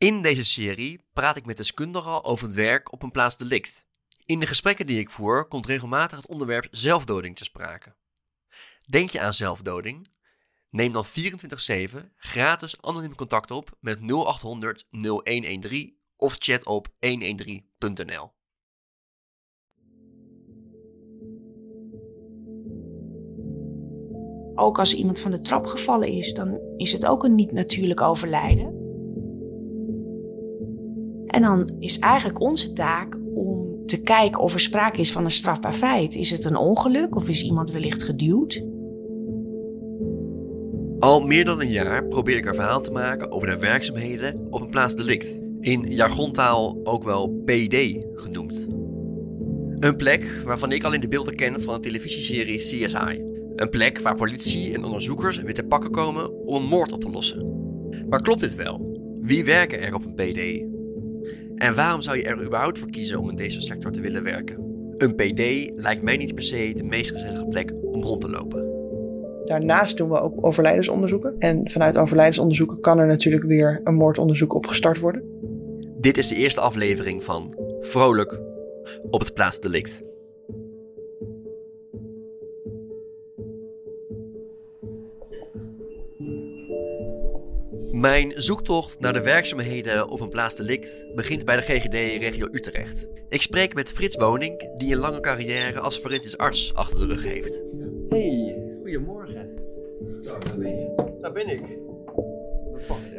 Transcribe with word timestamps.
In 0.00 0.22
deze 0.22 0.44
serie 0.44 1.04
praat 1.12 1.36
ik 1.36 1.46
met 1.46 1.56
deskundigen 1.56 2.24
over 2.24 2.46
het 2.46 2.54
werk 2.54 2.92
op 2.92 3.02
een 3.02 3.10
plaats 3.10 3.36
delict. 3.36 3.86
In 4.24 4.40
de 4.40 4.46
gesprekken 4.46 4.86
die 4.86 4.98
ik 4.98 5.10
voer 5.10 5.44
komt 5.48 5.66
regelmatig 5.66 6.16
het 6.16 6.26
onderwerp 6.26 6.68
zelfdoding 6.70 7.36
te 7.36 7.44
sprake. 7.44 7.94
Denk 8.88 9.10
je 9.10 9.20
aan 9.20 9.34
zelfdoding? 9.34 10.08
Neem 10.70 10.92
dan 10.92 11.04
24/7 11.04 12.12
gratis 12.16 12.82
anoniem 12.82 13.14
contact 13.14 13.50
op 13.50 13.76
met 13.80 14.00
0800 14.00 14.86
0113 14.90 15.96
of 16.16 16.36
chat 16.38 16.66
op 16.66 16.88
113.nl. 16.88 18.32
Ook 24.54 24.78
als 24.78 24.94
iemand 24.94 25.20
van 25.20 25.30
de 25.30 25.40
trap 25.40 25.66
gevallen 25.66 26.08
is, 26.08 26.34
dan 26.34 26.60
is 26.76 26.92
het 26.92 27.06
ook 27.06 27.24
een 27.24 27.34
niet 27.34 27.52
natuurlijk 27.52 28.00
overlijden. 28.00 28.79
En 31.30 31.42
dan 31.42 31.70
is 31.78 31.98
eigenlijk 31.98 32.40
onze 32.40 32.72
taak 32.72 33.18
om 33.34 33.86
te 33.86 34.00
kijken 34.02 34.40
of 34.40 34.52
er 34.52 34.60
sprake 34.60 35.00
is 35.00 35.12
van 35.12 35.24
een 35.24 35.30
strafbaar 35.30 35.72
feit. 35.72 36.14
Is 36.14 36.30
het 36.30 36.44
een 36.44 36.56
ongeluk 36.56 37.16
of 37.16 37.28
is 37.28 37.42
iemand 37.42 37.70
wellicht 37.70 38.02
geduwd? 38.02 38.64
Al 40.98 41.26
meer 41.26 41.44
dan 41.44 41.60
een 41.60 41.70
jaar 41.70 42.06
probeer 42.06 42.36
ik 42.36 42.46
een 42.46 42.54
verhaal 42.54 42.80
te 42.80 42.90
maken 42.90 43.32
over 43.32 43.48
de 43.48 43.58
werkzaamheden 43.58 44.46
op 44.50 44.60
een 44.60 44.70
plaats 44.70 44.94
delict. 44.94 45.26
In 45.60 45.86
jargontaal 45.88 46.80
ook 46.84 47.04
wel 47.04 47.28
PD 47.44 48.04
genoemd. 48.14 48.66
Een 49.78 49.96
plek 49.96 50.42
waarvan 50.44 50.72
ik 50.72 50.84
al 50.84 50.92
in 50.92 51.00
de 51.00 51.08
beelden 51.08 51.34
ken 51.34 51.62
van 51.62 51.74
de 51.74 51.80
televisieserie 51.80 52.58
CSI. 52.58 53.22
Een 53.56 53.70
plek 53.70 54.00
waar 54.00 54.14
politie 54.14 54.74
en 54.74 54.84
onderzoekers 54.84 55.38
weer 55.38 55.54
te 55.54 55.64
pakken 55.64 55.90
komen 55.90 56.46
om 56.46 56.62
een 56.62 56.68
moord 56.68 56.92
op 56.92 57.00
te 57.00 57.10
lossen. 57.10 57.58
Maar 58.08 58.22
klopt 58.22 58.40
dit 58.40 58.54
wel? 58.54 58.98
Wie 59.20 59.44
werken 59.44 59.80
er 59.80 59.94
op 59.94 60.04
een 60.04 60.14
PD? 60.14 60.69
En 61.60 61.74
waarom 61.74 62.00
zou 62.00 62.16
je 62.16 62.22
er 62.22 62.44
überhaupt 62.44 62.78
voor 62.78 62.90
kiezen 62.90 63.18
om 63.18 63.30
in 63.30 63.36
deze 63.36 63.60
sector 63.60 63.92
te 63.92 64.00
willen 64.00 64.22
werken? 64.22 64.56
Een 64.96 65.14
PD 65.14 65.70
lijkt 65.74 66.02
mij 66.02 66.16
niet 66.16 66.34
per 66.34 66.42
se 66.42 66.72
de 66.76 66.82
meest 66.82 67.10
gezellige 67.10 67.46
plek 67.46 67.72
om 67.82 68.02
rond 68.02 68.20
te 68.20 68.30
lopen. 68.30 68.68
Daarnaast 69.44 69.96
doen 69.96 70.08
we 70.08 70.20
ook 70.20 70.46
overlijdensonderzoeken. 70.46 71.34
En 71.38 71.70
vanuit 71.70 71.96
overlijdensonderzoeken 71.96 72.80
kan 72.80 72.98
er 72.98 73.06
natuurlijk 73.06 73.44
weer 73.44 73.80
een 73.84 73.94
moordonderzoek 73.94 74.54
opgestart 74.54 74.98
worden. 74.98 75.22
Dit 75.96 76.18
is 76.18 76.28
de 76.28 76.34
eerste 76.34 76.60
aflevering 76.60 77.24
van 77.24 77.54
Vrolijk 77.80 78.40
op 79.10 79.20
het 79.20 79.34
plaatsdelict. 79.34 80.02
Mijn 88.00 88.32
zoektocht 88.34 89.00
naar 89.00 89.12
de 89.12 89.22
werkzaamheden 89.22 90.08
op 90.08 90.20
een 90.20 90.28
plaats 90.28 90.54
delict 90.54 91.04
begint 91.14 91.44
bij 91.44 91.56
de 91.56 91.62
GGD 91.62 91.92
regio 92.20 92.48
Utrecht. 92.52 93.06
Ik 93.28 93.42
spreek 93.42 93.74
met 93.74 93.92
Frits 93.92 94.16
Woning, 94.16 94.70
die 94.76 94.92
een 94.92 95.00
lange 95.00 95.20
carrière 95.20 95.80
als 95.80 95.98
forensisch 95.98 96.36
arts 96.36 96.74
achter 96.74 96.98
de 96.98 97.06
rug 97.06 97.24
heeft. 97.24 97.58
Hey, 98.08 98.58
goedemorgen. 98.82 99.56
daar 100.22 100.38
ben 100.58 100.70
je. 100.70 101.14
Daar 101.20 101.32
ben 101.32 101.48
ik. 101.48 101.62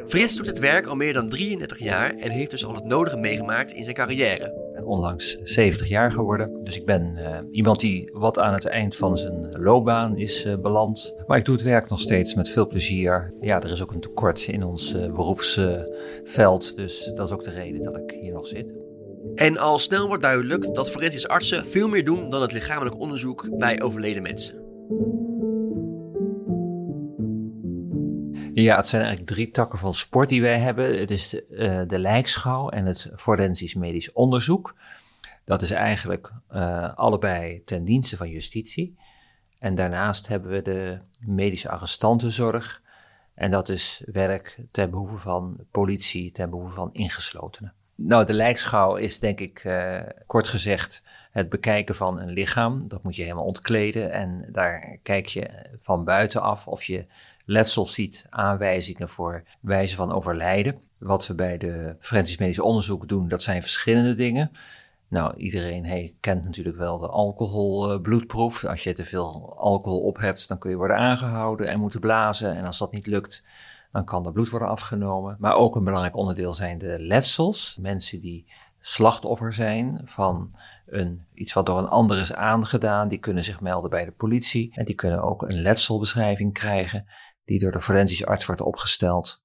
Frits 0.06 0.36
doet 0.36 0.46
het 0.46 0.58
werk 0.58 0.86
al 0.86 0.96
meer 0.96 1.12
dan 1.12 1.28
33 1.28 1.78
jaar 1.78 2.14
en 2.14 2.30
heeft 2.30 2.50
dus 2.50 2.64
al 2.64 2.74
het 2.74 2.84
nodige 2.84 3.16
meegemaakt 3.16 3.72
in 3.72 3.82
zijn 3.82 3.96
carrière. 3.96 4.71
Onlangs 4.92 5.38
70 5.44 5.88
jaar 5.88 6.12
geworden, 6.12 6.64
dus 6.64 6.76
ik 6.76 6.84
ben 6.84 7.14
uh, 7.18 7.38
iemand 7.50 7.80
die 7.80 8.10
wat 8.12 8.38
aan 8.38 8.54
het 8.54 8.66
eind 8.66 8.96
van 8.96 9.16
zijn 9.16 9.62
loopbaan 9.62 10.16
is 10.16 10.46
uh, 10.46 10.56
beland. 10.56 11.14
Maar 11.26 11.38
ik 11.38 11.44
doe 11.44 11.54
het 11.54 11.64
werk 11.64 11.88
nog 11.88 12.00
steeds 12.00 12.34
met 12.34 12.48
veel 12.48 12.66
plezier. 12.66 13.34
Ja, 13.40 13.62
er 13.62 13.70
is 13.70 13.82
ook 13.82 13.92
een 13.92 14.00
tekort 14.00 14.40
in 14.40 14.64
ons 14.64 14.94
uh, 14.94 15.12
beroepsveld, 15.12 16.76
dus 16.76 17.10
dat 17.14 17.26
is 17.26 17.34
ook 17.34 17.44
de 17.44 17.50
reden 17.50 17.82
dat 17.82 17.96
ik 17.96 18.10
hier 18.20 18.32
nog 18.32 18.46
zit. 18.46 18.74
En 19.34 19.58
al 19.58 19.78
snel 19.78 20.06
wordt 20.06 20.22
duidelijk 20.22 20.74
dat 20.74 20.90
forensische 20.90 21.28
artsen 21.28 21.66
veel 21.66 21.88
meer 21.88 22.04
doen 22.04 22.30
dan 22.30 22.42
het 22.42 22.52
lichamelijk 22.52 22.98
onderzoek 22.98 23.58
bij 23.58 23.82
overleden 23.82 24.22
mensen. 24.22 24.54
Ja, 28.54 28.76
het 28.76 28.88
zijn 28.88 29.02
eigenlijk 29.02 29.32
drie 29.32 29.50
takken 29.50 29.78
van 29.78 29.94
sport 29.94 30.28
die 30.28 30.42
wij 30.42 30.58
hebben. 30.58 30.98
Het 30.98 31.10
is 31.10 31.28
de, 31.28 31.46
uh, 31.50 31.88
de 31.88 31.98
lijkschouw 31.98 32.68
en 32.68 32.84
het 32.84 33.10
forensisch 33.16 33.74
medisch 33.74 34.12
onderzoek. 34.12 34.74
Dat 35.44 35.62
is 35.62 35.70
eigenlijk 35.70 36.32
uh, 36.52 36.94
allebei 36.94 37.64
ten 37.64 37.84
dienste 37.84 38.16
van 38.16 38.28
justitie. 38.28 38.96
En 39.58 39.74
daarnaast 39.74 40.28
hebben 40.28 40.50
we 40.50 40.62
de 40.62 40.98
medische 41.20 41.68
arrestantenzorg. 41.68 42.82
En 43.34 43.50
dat 43.50 43.68
is 43.68 44.02
werk 44.12 44.58
ten 44.70 44.90
behoeve 44.90 45.16
van 45.16 45.56
politie, 45.70 46.32
ten 46.32 46.50
behoeve 46.50 46.74
van 46.74 46.90
ingeslotenen. 46.92 47.74
Nou, 47.94 48.24
de 48.24 48.32
lijkschouw 48.32 48.96
is 48.96 49.18
denk 49.18 49.40
ik 49.40 49.64
uh, 49.64 50.00
kort 50.26 50.48
gezegd 50.48 51.02
het 51.30 51.48
bekijken 51.48 51.94
van 51.94 52.20
een 52.20 52.30
lichaam. 52.30 52.88
Dat 52.88 53.02
moet 53.02 53.16
je 53.16 53.22
helemaal 53.22 53.44
ontkleden 53.44 54.12
en 54.12 54.48
daar 54.52 54.98
kijk 55.02 55.26
je 55.26 55.48
van 55.76 56.04
buitenaf 56.04 56.66
of 56.66 56.84
je 56.84 57.06
letsel 57.44 57.86
ziet, 57.86 58.26
aanwijzingen 58.30 59.08
voor 59.08 59.42
wijze 59.60 59.96
van 59.96 60.12
overlijden. 60.12 60.80
Wat 60.98 61.26
we 61.26 61.34
bij 61.34 61.58
de 61.58 61.96
forensisch 61.98 62.38
medisch 62.38 62.60
onderzoek 62.60 63.08
doen, 63.08 63.28
dat 63.28 63.42
zijn 63.42 63.60
verschillende 63.60 64.14
dingen. 64.14 64.50
Nou, 65.08 65.36
iedereen 65.36 66.14
kent 66.20 66.44
natuurlijk 66.44 66.76
wel 66.76 66.98
de 66.98 67.08
alcoholbloedproef. 67.08 68.64
Als 68.64 68.82
je 68.82 68.92
te 68.92 69.04
veel 69.04 69.56
alcohol 69.58 70.00
op 70.00 70.18
hebt, 70.18 70.48
dan 70.48 70.58
kun 70.58 70.70
je 70.70 70.76
worden 70.76 70.96
aangehouden 70.96 71.68
en 71.68 71.80
moeten 71.80 72.00
blazen. 72.00 72.56
En 72.56 72.64
als 72.64 72.78
dat 72.78 72.92
niet 72.92 73.06
lukt, 73.06 73.42
dan 73.92 74.04
kan 74.04 74.26
er 74.26 74.32
bloed 74.32 74.48
worden 74.48 74.68
afgenomen. 74.68 75.36
Maar 75.38 75.54
ook 75.54 75.76
een 75.76 75.84
belangrijk 75.84 76.16
onderdeel 76.16 76.54
zijn 76.54 76.78
de 76.78 76.96
letsels. 76.98 77.76
Mensen 77.80 78.20
die 78.20 78.46
slachtoffer 78.80 79.52
zijn 79.52 80.00
van 80.04 80.54
een, 80.86 81.24
iets 81.34 81.52
wat 81.52 81.66
door 81.66 81.78
een 81.78 81.88
ander 81.88 82.18
is 82.18 82.34
aangedaan, 82.34 83.08
die 83.08 83.18
kunnen 83.18 83.44
zich 83.44 83.60
melden 83.60 83.90
bij 83.90 84.04
de 84.04 84.12
politie. 84.12 84.72
En 84.74 84.84
die 84.84 84.94
kunnen 84.94 85.22
ook 85.22 85.42
een 85.42 85.62
letselbeschrijving 85.62 86.52
krijgen 86.52 87.06
die 87.44 87.58
door 87.58 87.72
de 87.72 87.80
forensische 87.80 88.26
arts 88.26 88.46
wordt 88.46 88.60
opgesteld. 88.60 89.42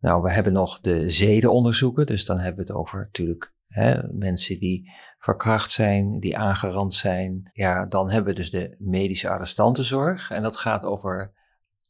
Nou, 0.00 0.22
we 0.22 0.32
hebben 0.32 0.52
nog 0.52 0.80
de 0.80 1.10
zedenonderzoeken, 1.10 2.06
dus 2.06 2.24
dan 2.24 2.38
hebben 2.38 2.64
we 2.64 2.70
het 2.70 2.80
over 2.80 2.98
natuurlijk 2.98 3.54
hè, 3.68 4.12
mensen 4.12 4.58
die 4.58 4.90
verkracht 5.18 5.70
zijn, 5.70 6.20
die 6.20 6.36
aangerand 6.36 6.94
zijn. 6.94 7.50
Ja, 7.52 7.86
dan 7.86 8.10
hebben 8.10 8.30
we 8.30 8.40
dus 8.40 8.50
de 8.50 8.76
medische 8.78 9.28
arrestantenzorg 9.28 10.30
en 10.30 10.42
dat 10.42 10.56
gaat 10.56 10.84
over 10.84 11.32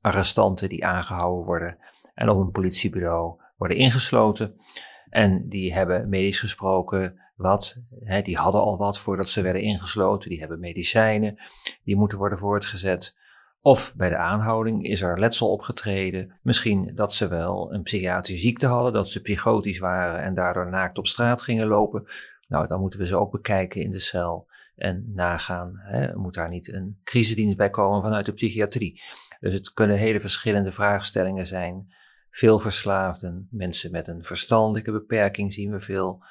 arrestanten 0.01 0.69
die 0.69 0.87
aangehouden 0.87 1.45
worden 1.45 1.79
en 2.15 2.29
op 2.29 2.39
een 2.39 2.51
politiebureau 2.51 3.41
worden 3.57 3.77
ingesloten. 3.77 4.61
En 5.09 5.49
die 5.49 5.75
hebben 5.75 6.09
medisch 6.09 6.41
gesproken 6.41 7.21
wat, 7.37 7.85
hè, 8.01 8.23
die 8.23 8.37
hadden 8.37 8.61
al 8.61 8.79
wat 8.79 8.99
voordat 8.99 9.29
ze 9.29 9.43
werden 9.43 9.63
ingesloten, 9.63 10.31
die 10.31 10.41
hebben 10.41 10.61
medicijnen, 10.61 11.41
die 11.85 11.97
moeten 11.97 12.19
worden 12.19 12.39
voortgezet. 12.39 13.19
Of 13.63 13.95
bij 13.97 14.09
de 14.09 14.17
aanhouding 14.17 14.85
is 14.85 15.03
er 15.03 15.19
letsel 15.19 15.51
opgetreden. 15.51 16.33
Misschien 16.43 16.93
dat 16.95 17.15
ze 17.15 17.29
wel 17.29 17.73
een 17.73 17.83
psychiatrische 17.83 18.43
ziekte 18.43 18.67
hadden, 18.67 18.93
dat 18.93 19.09
ze 19.09 19.21
psychotisch 19.21 19.79
waren 19.79 20.21
en 20.23 20.35
daardoor 20.35 20.71
naakt 20.71 20.99
op 20.99 21.07
straat 21.07 21.43
gingen 21.43 21.67
lopen. 21.67 22.07
Nou, 22.49 22.67
dan 22.67 22.81
moeten 22.81 23.01
we 23.01 23.07
ze 23.07 23.17
ook 23.17 23.31
bekijken 23.31 23.81
in 23.83 23.91
de 23.91 24.01
cel 24.01 24.49
en 24.77 25.13
nagaan. 25.15 25.73
Hè, 25.77 26.17
moet 26.17 26.35
daar 26.35 26.49
niet 26.49 26.73
een 26.73 27.01
crisisdienst 27.05 27.57
bij 27.57 27.71
komen 27.71 28.03
vanuit 28.03 28.27
de 28.27 28.33
psychiatrie? 28.33 29.03
Dus 29.41 29.55
het 29.55 29.73
kunnen 29.73 29.97
hele 29.97 30.21
verschillende 30.21 30.71
vraagstellingen 30.71 31.47
zijn. 31.47 31.93
Veel 32.31 32.59
verslaafden, 32.59 33.49
mensen 33.51 33.91
met 33.91 34.09
een 34.09 34.25
verstandelijke 34.25 34.93
beperking 34.93 35.53
zien 35.53 35.71
we 35.71 35.81
veel. 35.81 36.25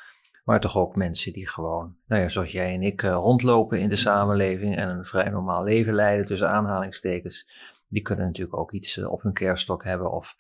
Maar 0.49 0.59
toch 0.59 0.77
ook 0.77 0.95
mensen 0.95 1.33
die 1.33 1.47
gewoon, 1.47 1.95
nou 2.07 2.21
ja, 2.21 2.29
zoals 2.29 2.51
jij 2.51 2.73
en 2.73 2.81
ik, 2.81 3.01
uh, 3.01 3.11
rondlopen 3.11 3.79
in 3.79 3.89
de 3.89 3.95
samenleving 3.95 4.75
en 4.75 4.89
een 4.89 5.05
vrij 5.05 5.29
normaal 5.29 5.63
leven 5.63 5.93
leiden 5.93 6.25
tussen 6.25 6.49
aanhalingstekens. 6.49 7.49
Die 7.87 8.01
kunnen 8.01 8.25
natuurlijk 8.25 8.57
ook 8.57 8.71
iets 8.71 8.97
uh, 8.97 9.11
op 9.11 9.21
hun 9.21 9.33
kerststok 9.33 9.83
hebben 9.83 10.11
of 10.11 10.35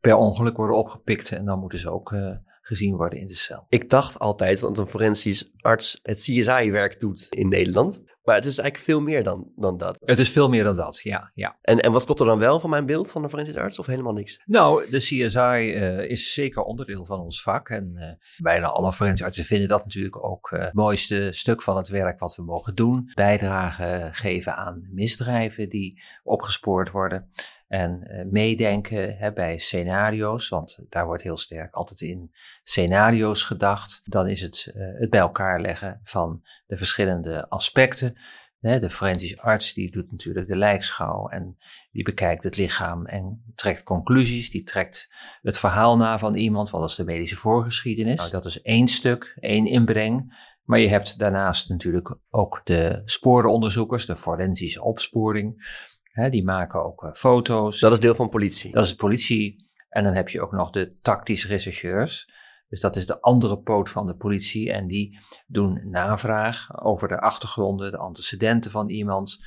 per 0.00 0.16
ongeluk 0.16 0.56
worden 0.56 0.76
opgepikt 0.76 1.32
en 1.32 1.44
dan 1.44 1.58
moeten 1.58 1.78
ze 1.78 1.90
ook 1.90 2.12
uh, 2.12 2.36
gezien 2.70 2.96
worden 2.96 3.18
in 3.18 3.26
de 3.26 3.34
cel. 3.34 3.66
Ik 3.68 3.90
dacht 3.90 4.18
altijd 4.18 4.60
dat 4.60 4.78
een 4.78 4.86
forensisch 4.86 5.50
arts 5.60 5.98
het 6.02 6.18
CSI-werk 6.18 7.00
doet 7.00 7.26
in 7.30 7.48
Nederland. 7.48 8.02
Maar 8.22 8.34
het 8.34 8.46
is 8.46 8.58
eigenlijk 8.58 8.90
veel 8.90 9.00
meer 9.00 9.24
dan, 9.24 9.52
dan 9.56 9.76
dat. 9.76 9.96
Het 10.00 10.18
is 10.18 10.30
veel 10.30 10.48
meer 10.48 10.64
dan 10.64 10.76
dat, 10.76 11.00
ja. 11.02 11.30
ja. 11.34 11.58
En, 11.60 11.80
en 11.80 11.92
wat 11.92 12.04
klopt 12.04 12.20
er 12.20 12.26
dan 12.26 12.38
wel 12.38 12.60
van 12.60 12.70
mijn 12.70 12.86
beeld 12.86 13.10
van 13.10 13.22
een 13.22 13.30
forensisch 13.30 13.56
arts 13.56 13.78
of 13.78 13.86
helemaal 13.86 14.12
niks? 14.12 14.40
Nou, 14.44 14.90
de 14.90 14.98
CSI 14.98 15.74
uh, 15.74 16.10
is 16.10 16.32
zeker 16.32 16.62
onderdeel 16.62 17.04
van 17.04 17.20
ons 17.20 17.42
vak. 17.42 17.68
En 17.68 17.92
uh, 17.94 18.08
bijna 18.38 18.66
alle 18.66 18.92
forensische 18.92 19.24
artsen 19.24 19.44
vinden 19.44 19.68
dat 19.68 19.84
natuurlijk 19.84 20.24
ook 20.24 20.50
uh, 20.50 20.60
het 20.60 20.74
mooiste 20.74 21.28
stuk 21.32 21.62
van 21.62 21.76
het 21.76 21.88
werk 21.88 22.18
wat 22.18 22.36
we 22.36 22.42
mogen 22.42 22.74
doen. 22.74 23.10
Bijdrage 23.14 24.08
geven 24.12 24.56
aan 24.56 24.88
misdrijven 24.92 25.68
die 25.68 26.02
opgespoord 26.22 26.90
worden. 26.90 27.30
En 27.70 28.00
uh, 28.04 28.32
meedenken 28.32 29.16
hè, 29.16 29.32
bij 29.32 29.58
scenario's, 29.58 30.48
want 30.48 30.78
daar 30.88 31.06
wordt 31.06 31.22
heel 31.22 31.36
sterk 31.36 31.74
altijd 31.74 32.00
in 32.00 32.30
scenario's 32.62 33.42
gedacht. 33.42 34.00
Dan 34.04 34.28
is 34.28 34.40
het 34.40 34.72
uh, 34.76 35.00
het 35.00 35.10
bij 35.10 35.20
elkaar 35.20 35.60
leggen 35.60 36.00
van 36.02 36.42
de 36.66 36.76
verschillende 36.76 37.48
aspecten. 37.48 38.16
De 38.60 38.90
forensisch 38.90 39.38
arts 39.38 39.74
die 39.74 39.90
doet 39.90 40.10
natuurlijk 40.10 40.48
de 40.48 40.56
lijkschouw 40.56 41.28
en 41.28 41.56
die 41.90 42.04
bekijkt 42.04 42.42
het 42.42 42.56
lichaam 42.56 43.06
en 43.06 43.52
trekt 43.54 43.82
conclusies. 43.82 44.50
Die 44.50 44.62
trekt 44.62 45.08
het 45.42 45.58
verhaal 45.58 45.96
na 45.96 46.18
van 46.18 46.34
iemand, 46.34 46.70
wat 46.70 46.90
is 46.90 46.94
de 46.94 47.04
medische 47.04 47.36
voorgeschiedenis. 47.36 48.18
Nou, 48.18 48.30
dat 48.30 48.44
is 48.44 48.62
één 48.62 48.88
stuk, 48.88 49.36
één 49.40 49.66
inbreng. 49.66 50.38
Maar 50.64 50.78
je 50.78 50.88
hebt 50.88 51.18
daarnaast 51.18 51.68
natuurlijk 51.68 52.18
ook 52.30 52.60
de 52.64 53.02
sporenonderzoekers, 53.04 54.06
de 54.06 54.16
forensische 54.16 54.82
opsporing. 54.82 55.78
Die 56.12 56.44
maken 56.44 56.84
ook 56.84 57.04
eh, 57.04 57.12
foto's. 57.12 57.80
Dat 57.80 57.92
is 57.92 58.00
deel 58.00 58.14
van 58.14 58.28
politie. 58.28 58.72
Dat 58.72 58.84
is 58.84 58.94
politie. 58.94 59.68
En 59.88 60.04
dan 60.04 60.14
heb 60.14 60.28
je 60.28 60.42
ook 60.42 60.52
nog 60.52 60.70
de 60.70 60.98
tactische 61.00 61.48
rechercheurs. 61.48 62.32
Dus 62.68 62.80
dat 62.80 62.96
is 62.96 63.06
de 63.06 63.20
andere 63.20 63.58
poot 63.58 63.88
van 63.88 64.06
de 64.06 64.16
politie. 64.16 64.72
En 64.72 64.86
die 64.86 65.18
doen 65.46 65.80
navraag 65.84 66.82
over 66.82 67.08
de 67.08 67.20
achtergronden, 67.20 67.90
de 67.90 67.96
antecedenten 67.96 68.70
van 68.70 68.88
iemand. 68.88 69.38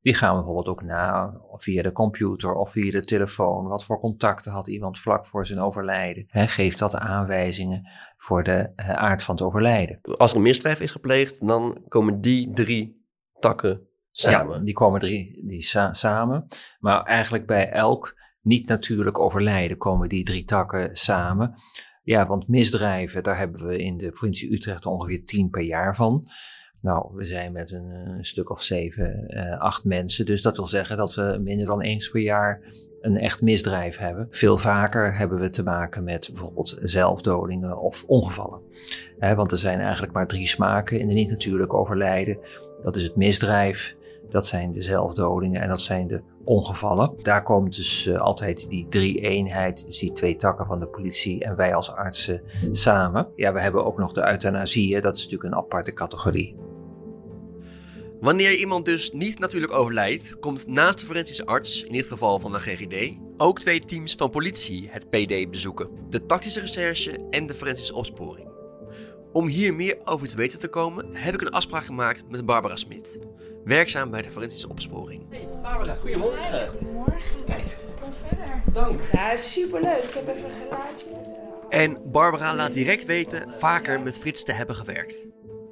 Die 0.00 0.14
gaan 0.14 0.34
bijvoorbeeld 0.34 0.68
ook 0.68 0.82
na 0.82 1.34
via 1.56 1.82
de 1.82 1.92
computer 1.92 2.54
of 2.54 2.70
via 2.70 2.90
de 2.90 3.00
telefoon. 3.00 3.66
Wat 3.66 3.84
voor 3.84 4.00
contacten 4.00 4.52
had 4.52 4.68
iemand 4.68 4.98
vlak 4.98 5.26
voor 5.26 5.46
zijn 5.46 5.58
overlijden? 5.58 6.24
He, 6.28 6.46
geeft 6.46 6.78
dat 6.78 6.94
aanwijzingen 6.94 7.88
voor 8.16 8.42
de 8.42 8.72
uh, 8.76 8.90
aard 8.90 9.22
van 9.22 9.34
het 9.34 9.44
overlijden? 9.44 9.98
Als 10.02 10.30
er 10.30 10.36
een 10.36 10.42
misdrijf 10.42 10.80
is 10.80 10.90
gepleegd, 10.90 11.46
dan 11.46 11.84
komen 11.88 12.20
die 12.20 12.50
drie 12.52 13.06
takken 13.38 13.86
samen. 14.12 14.58
Ja, 14.58 14.64
die 14.64 14.74
komen 14.74 15.00
drie 15.00 15.46
die 15.46 15.62
samen. 15.92 16.46
Maar 16.80 17.02
eigenlijk 17.02 17.46
bij 17.46 17.70
elk 17.70 18.20
niet 18.42 18.68
natuurlijk 18.68 19.18
overlijden 19.18 19.76
komen 19.76 20.08
die 20.08 20.24
drie 20.24 20.44
takken 20.44 20.96
samen. 20.96 21.54
Ja, 22.02 22.26
want 22.26 22.48
misdrijven, 22.48 23.22
daar 23.22 23.38
hebben 23.38 23.66
we 23.66 23.78
in 23.78 23.96
de 23.96 24.10
provincie 24.10 24.52
Utrecht 24.52 24.86
ongeveer 24.86 25.24
tien 25.24 25.50
per 25.50 25.62
jaar 25.62 25.96
van. 25.96 26.28
Nou, 26.80 27.14
we 27.14 27.24
zijn 27.24 27.52
met 27.52 27.70
een, 27.70 27.90
een 27.90 28.24
stuk 28.24 28.50
of 28.50 28.62
zeven, 28.62 29.24
uh, 29.28 29.58
acht 29.60 29.84
mensen. 29.84 30.26
Dus 30.26 30.42
dat 30.42 30.56
wil 30.56 30.66
zeggen 30.66 30.96
dat 30.96 31.14
we 31.14 31.40
minder 31.42 31.66
dan 31.66 31.80
eens 31.80 32.08
per 32.08 32.20
jaar 32.20 32.60
een 33.00 33.16
echt 33.16 33.42
misdrijf 33.42 33.96
hebben. 33.96 34.26
Veel 34.30 34.58
vaker 34.58 35.16
hebben 35.16 35.38
we 35.38 35.50
te 35.50 35.62
maken 35.62 36.04
met 36.04 36.28
bijvoorbeeld 36.32 36.78
zelfdodingen 36.82 37.78
of 37.78 38.04
ongevallen. 38.04 38.60
want 39.18 39.52
er 39.52 39.58
zijn 39.58 39.80
eigenlijk 39.80 40.12
maar 40.12 40.26
drie 40.26 40.48
smaken 40.48 41.00
in 41.00 41.08
de 41.08 41.14
niet-natuurlijk 41.14 41.74
overlijden. 41.74 42.38
Dat 42.82 42.96
is 42.96 43.02
het 43.02 43.16
misdrijf, 43.16 43.96
dat 44.32 44.46
zijn 44.46 44.72
de 44.72 44.82
zelfdodingen 44.82 45.62
en 45.62 45.68
dat 45.68 45.80
zijn 45.80 46.06
de 46.06 46.22
ongevallen. 46.44 47.14
Daar 47.22 47.42
komt 47.42 47.76
dus 47.76 48.06
uh, 48.06 48.20
altijd 48.20 48.68
die 48.68 48.86
drie 48.88 49.20
eenheid, 49.20 49.86
dus 49.86 49.98
die 49.98 50.12
twee 50.12 50.36
takken 50.36 50.66
van 50.66 50.80
de 50.80 50.86
politie 50.86 51.44
en 51.44 51.56
wij 51.56 51.74
als 51.74 51.92
artsen 51.92 52.42
samen. 52.70 53.28
Ja, 53.36 53.52
we 53.52 53.60
hebben 53.60 53.84
ook 53.84 53.98
nog 53.98 54.12
de 54.12 54.26
euthanasie, 54.26 55.00
dat 55.00 55.16
is 55.16 55.24
natuurlijk 55.24 55.54
een 55.54 55.58
aparte 55.58 55.92
categorie. 55.92 56.56
Wanneer 58.20 58.54
iemand 58.54 58.84
dus 58.84 59.12
niet 59.12 59.38
natuurlijk 59.38 59.72
overlijdt, 59.72 60.38
komt 60.38 60.66
naast 60.66 61.00
de 61.00 61.06
forensische 61.06 61.46
arts, 61.46 61.84
in 61.84 61.92
dit 61.92 62.06
geval 62.06 62.38
van 62.38 62.52
de 62.52 62.60
GGD, 62.60 63.18
ook 63.36 63.60
twee 63.60 63.80
teams 63.80 64.14
van 64.14 64.30
politie 64.30 64.88
het 64.90 65.10
PD 65.10 65.50
bezoeken: 65.50 65.88
de 66.08 66.26
tactische 66.26 66.60
recherche 66.60 67.26
en 67.30 67.46
de 67.46 67.54
forensische 67.54 67.94
opsporing. 67.94 68.51
Om 69.32 69.46
hier 69.46 69.74
meer 69.74 69.98
over 70.04 70.28
te 70.28 70.36
weten 70.36 70.58
te 70.58 70.68
komen, 70.68 71.06
heb 71.12 71.34
ik 71.34 71.40
een 71.40 71.50
afspraak 71.50 71.84
gemaakt 71.84 72.24
met 72.28 72.46
Barbara 72.46 72.76
Smit, 72.76 73.18
werkzaam 73.64 74.10
bij 74.10 74.22
de 74.22 74.30
forensische 74.30 74.68
opsporing. 74.68 75.22
Hey 75.30 75.48
Barbara, 75.62 75.96
goedemorgen. 76.00 76.68
Goedemorgen. 76.68 77.44
Kijk. 77.46 77.64
Kom 78.00 78.12
verder. 78.26 78.62
Dank. 78.72 79.00
Ja, 79.12 79.36
superleuk. 79.36 80.02
Ik 80.02 80.14
heb 80.14 80.28
even 80.28 80.44
een 80.44 80.56
geluidje. 80.56 81.06
En 81.68 81.98
Barbara 82.04 82.54
laat 82.54 82.74
direct 82.74 83.04
weten 83.04 83.54
vaker 83.58 84.00
met 84.00 84.18
Frits 84.18 84.44
te 84.44 84.52
hebben 84.52 84.76
gewerkt. 84.76 85.26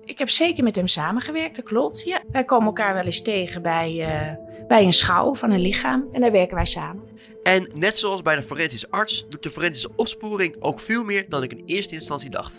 Ik 0.04 0.18
heb 0.18 0.28
zeker 0.28 0.64
met 0.64 0.76
hem 0.76 0.86
samengewerkt, 0.86 1.56
dat 1.56 1.64
klopt. 1.64 2.02
Ja. 2.02 2.22
Wij 2.30 2.44
komen 2.44 2.66
elkaar 2.66 2.94
wel 2.94 3.04
eens 3.04 3.22
tegen 3.22 3.62
bij, 3.62 3.94
uh, 3.94 4.66
bij 4.68 4.84
een 4.84 4.92
schouw 4.92 5.34
van 5.34 5.50
een 5.50 5.60
lichaam 5.60 6.08
en 6.12 6.20
daar 6.20 6.32
werken 6.32 6.54
wij 6.54 6.66
samen. 6.66 7.02
En 7.42 7.70
net 7.74 7.98
zoals 7.98 8.22
bij 8.22 8.36
de 8.36 8.42
forensische 8.42 8.90
arts 8.90 9.26
doet 9.28 9.42
de 9.42 9.50
forensische 9.50 9.90
opsporing 9.96 10.56
ook 10.58 10.80
veel 10.80 11.04
meer 11.04 11.28
dan 11.28 11.42
ik 11.42 11.52
in 11.52 11.62
eerste 11.66 11.94
instantie 11.94 12.30
dacht. 12.30 12.52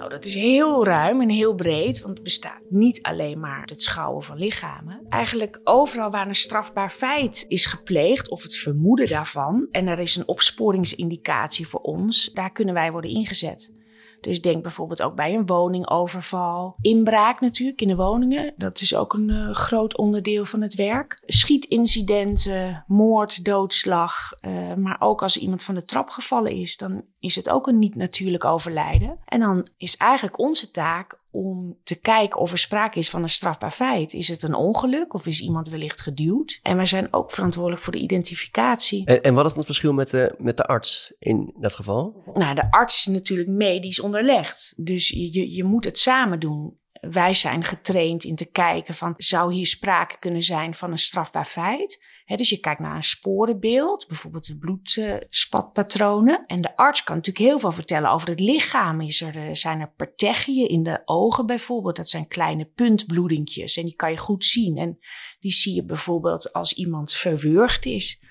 Nou, 0.00 0.12
dat 0.12 0.24
is 0.24 0.34
heel 0.34 0.84
ruim 0.84 1.20
en 1.20 1.28
heel 1.28 1.54
breed, 1.54 2.00
want 2.00 2.14
het 2.14 2.22
bestaat 2.22 2.60
niet 2.68 3.02
alleen 3.02 3.40
maar 3.40 3.62
het 3.64 3.82
schouwen 3.82 4.22
van 4.22 4.38
lichamen. 4.38 5.06
Eigenlijk 5.08 5.60
overal 5.64 6.10
waar 6.10 6.28
een 6.28 6.34
strafbaar 6.34 6.90
feit 6.90 7.44
is 7.48 7.66
gepleegd 7.66 8.30
of 8.30 8.42
het 8.42 8.56
vermoeden 8.56 9.08
daarvan 9.08 9.68
en 9.70 9.86
er 9.86 9.98
is 9.98 10.16
een 10.16 10.28
opsporingsindicatie 10.28 11.68
voor 11.68 11.80
ons, 11.80 12.30
daar 12.34 12.52
kunnen 12.52 12.74
wij 12.74 12.92
worden 12.92 13.10
ingezet. 13.10 13.72
Dus 14.20 14.40
denk 14.40 14.62
bijvoorbeeld 14.62 15.02
ook 15.02 15.14
bij 15.14 15.34
een 15.34 15.46
woningoverval. 15.46 16.74
Inbraak 16.80 17.40
natuurlijk 17.40 17.80
in 17.80 17.88
de 17.88 17.96
woningen. 17.96 18.54
Dat 18.56 18.80
is 18.80 18.94
ook 18.94 19.12
een 19.12 19.28
uh, 19.28 19.50
groot 19.50 19.96
onderdeel 19.96 20.44
van 20.44 20.60
het 20.60 20.74
werk. 20.74 21.22
Schietincidenten, 21.26 22.84
moord, 22.86 23.44
doodslag. 23.44 24.32
Uh, 24.40 24.74
maar 24.74 24.96
ook 24.98 25.22
als 25.22 25.36
iemand 25.36 25.62
van 25.62 25.74
de 25.74 25.84
trap 25.84 26.08
gevallen 26.08 26.52
is, 26.52 26.76
dan 26.76 27.02
is 27.18 27.36
het 27.36 27.50
ook 27.50 27.66
een 27.66 27.78
niet 27.78 27.94
natuurlijk 27.94 28.44
overlijden. 28.44 29.18
En 29.24 29.40
dan 29.40 29.68
is 29.76 29.96
eigenlijk 29.96 30.38
onze 30.38 30.70
taak 30.70 31.19
om 31.30 31.78
te 31.84 32.00
kijken 32.00 32.40
of 32.40 32.52
er 32.52 32.58
sprake 32.58 32.98
is 32.98 33.10
van 33.10 33.22
een 33.22 33.28
strafbaar 33.28 33.70
feit. 33.70 34.12
Is 34.12 34.28
het 34.28 34.42
een 34.42 34.54
ongeluk 34.54 35.14
of 35.14 35.26
is 35.26 35.40
iemand 35.40 35.68
wellicht 35.68 36.00
geduwd? 36.00 36.60
En 36.62 36.76
wij 36.76 36.86
zijn 36.86 37.12
ook 37.12 37.30
verantwoordelijk 37.30 37.82
voor 37.82 37.92
de 37.92 37.98
identificatie. 37.98 39.04
En, 39.04 39.22
en 39.22 39.34
wat 39.34 39.46
is 39.46 39.54
het 39.54 39.64
verschil 39.64 39.92
met 39.92 40.10
de, 40.10 40.34
met 40.38 40.56
de 40.56 40.64
arts 40.64 41.12
in 41.18 41.54
dat 41.58 41.74
geval? 41.74 42.22
Nou, 42.34 42.54
de 42.54 42.70
arts 42.70 42.98
is 42.98 43.06
natuurlijk 43.06 43.48
medisch 43.48 44.00
onderlegd. 44.00 44.74
Dus 44.76 45.08
je, 45.08 45.54
je 45.54 45.64
moet 45.64 45.84
het 45.84 45.98
samen 45.98 46.40
doen. 46.40 46.78
Wij 46.92 47.34
zijn 47.34 47.64
getraind 47.64 48.24
in 48.24 48.36
te 48.36 48.50
kijken 48.50 48.94
van 48.94 49.14
zou 49.16 49.52
hier 49.52 49.66
sprake 49.66 50.18
kunnen 50.18 50.42
zijn 50.42 50.74
van 50.74 50.90
een 50.90 50.98
strafbaar 50.98 51.46
feit? 51.46 52.04
Dus 52.36 52.50
je 52.50 52.60
kijkt 52.60 52.80
naar 52.80 52.94
een 52.94 53.02
sporenbeeld, 53.02 54.06
bijvoorbeeld 54.08 54.46
de 54.46 54.58
bloedspatpatronen. 54.58 56.44
en 56.46 56.60
de 56.60 56.76
arts 56.76 57.02
kan 57.02 57.16
natuurlijk 57.16 57.46
heel 57.46 57.58
veel 57.58 57.72
vertellen 57.72 58.10
over 58.10 58.28
het 58.28 58.40
lichaam. 58.40 59.00
Is 59.00 59.20
er, 59.20 59.36
eh, 59.36 59.54
zijn 59.54 59.80
er 59.80 59.92
partechien 59.96 60.68
in 60.68 60.82
de 60.82 61.02
ogen 61.04 61.46
bijvoorbeeld? 61.46 61.96
Dat 61.96 62.08
zijn 62.08 62.28
kleine 62.28 62.64
puntbloedingjes 62.64 63.76
en 63.76 63.84
die 63.84 63.96
kan 63.96 64.10
je 64.10 64.18
goed 64.18 64.44
zien. 64.44 64.76
En 64.76 64.98
die 65.40 65.52
zie 65.52 65.74
je 65.74 65.84
bijvoorbeeld 65.84 66.52
als 66.52 66.72
iemand 66.72 67.12
verwurgd 67.12 67.86
is. 67.86 68.22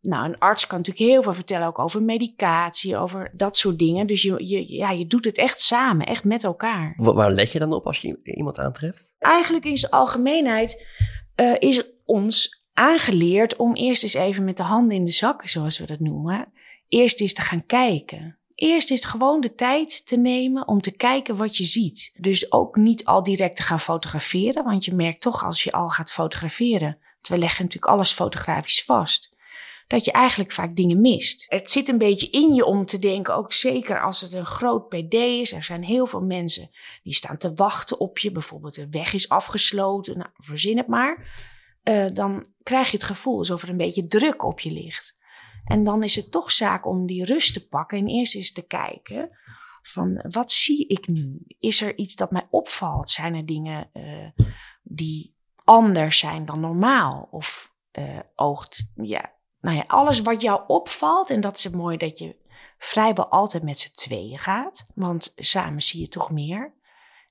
Nou, 0.00 0.24
een 0.24 0.38
arts 0.38 0.66
kan 0.66 0.78
natuurlijk 0.78 1.10
heel 1.10 1.22
veel 1.22 1.34
vertellen 1.34 1.66
ook 1.66 1.78
over 1.78 2.02
medicatie, 2.02 2.96
over 2.96 3.30
dat 3.36 3.56
soort 3.56 3.78
dingen. 3.78 4.06
Dus 4.06 4.22
je, 4.22 4.48
je, 4.48 4.74
ja, 4.74 4.90
je 4.90 5.06
doet 5.06 5.24
het 5.24 5.38
echt 5.38 5.60
samen, 5.60 6.06
echt 6.06 6.24
met 6.24 6.44
elkaar. 6.44 6.94
Waar 6.96 7.30
let 7.30 7.52
je 7.52 7.58
dan 7.58 7.72
op 7.72 7.86
als 7.86 8.00
je 8.00 8.20
iemand 8.22 8.58
aantreft? 8.58 9.14
Eigenlijk 9.18 9.64
in 9.64 9.76
zijn 9.76 9.92
algemeenheid 9.92 10.86
uh, 11.40 11.54
is 11.58 11.82
ons 12.04 12.63
aangeleerd 12.74 13.56
om 13.56 13.74
eerst 13.74 14.02
eens 14.02 14.14
even 14.14 14.44
met 14.44 14.56
de 14.56 14.62
handen 14.62 14.96
in 14.96 15.04
de 15.04 15.10
zakken, 15.10 15.48
zoals 15.48 15.78
we 15.78 15.86
dat 15.86 16.00
noemen, 16.00 16.52
eerst 16.88 17.20
eens 17.20 17.34
te 17.34 17.42
gaan 17.42 17.66
kijken. 17.66 18.38
Eerst 18.54 18.90
is 18.90 19.04
gewoon 19.04 19.40
de 19.40 19.54
tijd 19.54 20.06
te 20.06 20.16
nemen 20.16 20.68
om 20.68 20.80
te 20.80 20.90
kijken 20.90 21.36
wat 21.36 21.56
je 21.56 21.64
ziet. 21.64 22.12
Dus 22.16 22.52
ook 22.52 22.76
niet 22.76 23.04
al 23.04 23.22
direct 23.22 23.56
te 23.56 23.62
gaan 23.62 23.80
fotograferen, 23.80 24.64
want 24.64 24.84
je 24.84 24.94
merkt 24.94 25.20
toch 25.20 25.44
als 25.44 25.62
je 25.62 25.72
al 25.72 25.88
gaat 25.88 26.12
fotograferen, 26.12 26.98
we 27.28 27.38
leggen 27.38 27.64
natuurlijk 27.64 27.92
alles 27.92 28.12
fotografisch 28.12 28.84
vast, 28.84 29.34
dat 29.86 30.04
je 30.04 30.12
eigenlijk 30.12 30.52
vaak 30.52 30.76
dingen 30.76 31.00
mist. 31.00 31.46
Het 31.48 31.70
zit 31.70 31.88
een 31.88 31.98
beetje 31.98 32.30
in 32.30 32.54
je 32.54 32.64
om 32.64 32.86
te 32.86 32.98
denken, 32.98 33.34
ook 33.34 33.52
zeker 33.52 34.00
als 34.00 34.20
het 34.20 34.32
een 34.32 34.46
groot 34.46 34.88
PD 34.88 35.14
is. 35.14 35.52
Er 35.52 35.62
zijn 35.62 35.84
heel 35.84 36.06
veel 36.06 36.22
mensen 36.22 36.70
die 37.02 37.14
staan 37.14 37.38
te 37.38 37.54
wachten 37.54 38.00
op 38.00 38.18
je. 38.18 38.32
Bijvoorbeeld 38.32 38.74
de 38.74 38.88
weg 38.90 39.12
is 39.12 39.28
afgesloten, 39.28 40.18
nou, 40.18 40.30
verzin 40.36 40.76
het 40.76 40.86
maar. 40.86 41.32
Uh, 41.84 42.06
dan 42.12 42.46
krijg 42.62 42.90
je 42.90 42.96
het 42.96 43.06
gevoel 43.06 43.38
alsof 43.38 43.62
er 43.62 43.68
een 43.68 43.76
beetje 43.76 44.06
druk 44.06 44.42
op 44.42 44.60
je 44.60 44.70
ligt. 44.70 45.18
En 45.64 45.84
dan 45.84 46.02
is 46.02 46.16
het 46.16 46.30
toch 46.30 46.52
zaak 46.52 46.86
om 46.86 47.06
die 47.06 47.24
rust 47.24 47.52
te 47.52 47.68
pakken 47.68 47.98
en 47.98 48.08
eerst 48.08 48.34
eens 48.34 48.52
te 48.52 48.66
kijken 48.66 49.30
van 49.82 50.24
wat 50.28 50.52
zie 50.52 50.86
ik 50.86 51.08
nu? 51.08 51.38
Is 51.58 51.82
er 51.82 51.98
iets 51.98 52.16
dat 52.16 52.30
mij 52.30 52.46
opvalt? 52.50 53.10
Zijn 53.10 53.34
er 53.34 53.46
dingen 53.46 53.90
uh, 53.94 54.46
die 54.82 55.34
anders 55.64 56.18
zijn 56.18 56.44
dan 56.44 56.60
normaal? 56.60 57.28
Of 57.30 57.74
uh, 57.92 58.18
oogt, 58.34 58.92
ja, 58.94 59.32
nou 59.60 59.76
ja, 59.76 59.84
alles 59.86 60.20
wat 60.20 60.40
jou 60.40 60.62
opvalt. 60.66 61.30
En 61.30 61.40
dat 61.40 61.56
is 61.56 61.64
het 61.64 61.74
mooi 61.74 61.96
dat 61.96 62.18
je 62.18 62.36
vrijwel 62.78 63.28
altijd 63.28 63.62
met 63.62 63.78
z'n 63.78 63.94
tweeën 63.94 64.38
gaat. 64.38 64.90
Want 64.94 65.32
samen 65.36 65.82
zie 65.82 66.00
je 66.00 66.08
toch 66.08 66.30
meer. 66.30 66.74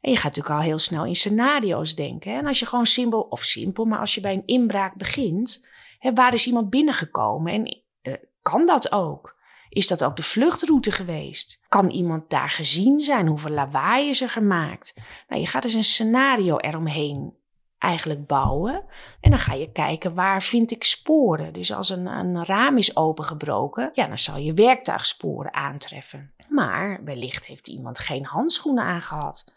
En 0.04 0.12
je 0.12 0.18
gaat 0.18 0.36
natuurlijk 0.36 0.56
al 0.56 0.62
heel 0.62 0.80
snel 0.80 1.06
in 1.06 1.16
scenario's 1.16 1.96
denken. 1.96 2.34
En 2.34 2.46
als 2.46 2.60
je 2.60 2.66
gewoon 2.66 2.86
simpel, 2.86 3.22
of 3.22 3.44
simpel, 3.44 3.86
maar 3.86 4.00
als 4.00 4.16
je 4.16 4.22
bij 4.22 4.34
een 4.34 4.46
inbraak 4.46 4.96
begint, 4.96 5.68
hè, 6.00 6.14
waar 6.14 6.34
is 6.34 6.48
iemand 6.48 6.70
binnengekomen? 6.70 7.54
En 7.54 7.84
uh, 8.02 8.14
kan 8.42 8.66
dat 8.66 8.92
ook? 8.92 9.38
Is 9.70 9.88
dat 9.88 10.04
ook 10.04 10.16
de 10.16 10.24
vluchtroute 10.24 10.92
geweest? 10.92 11.60
Kan 11.68 11.90
iemand 11.90 12.30
daar 12.30 12.50
gezien 12.50 13.00
zijn? 13.00 13.28
Hoeveel 13.28 13.52
lawaai 13.52 14.10
is 14.10 14.22
er 14.22 14.30
gemaakt? 14.30 15.02
Nou, 15.28 15.42
je 15.42 15.48
gaat 15.48 15.62
dus 15.62 15.74
een 15.74 15.84
scenario 15.84 16.58
eromheen 16.58 17.34
eigenlijk 17.78 18.28
bouwen. 18.28 18.84
En 19.20 19.30
dan 19.30 19.40
ga 19.40 19.54
je 19.54 19.72
kijken 19.72 20.14
waar 20.14 20.42
vind 20.42 20.72
ik 20.72 20.84
sporen. 20.84 21.54
Dus 21.54 21.74
als 21.74 21.90
een, 21.90 22.06
een 22.06 22.46
raam 22.46 22.78
is 22.78 22.96
opengebroken, 22.96 23.90
ja, 23.94 24.08
dan 24.08 24.20
zal 24.20 24.38
je 24.38 24.54
werktuigsporen 24.54 25.54
aantreffen. 25.54 26.34
Maar 26.50 27.04
wellicht 27.04 27.46
heeft 27.46 27.68
iemand 27.68 28.00
geen 28.00 28.26
handschoenen 28.26 28.84
aangehad. 28.84 29.54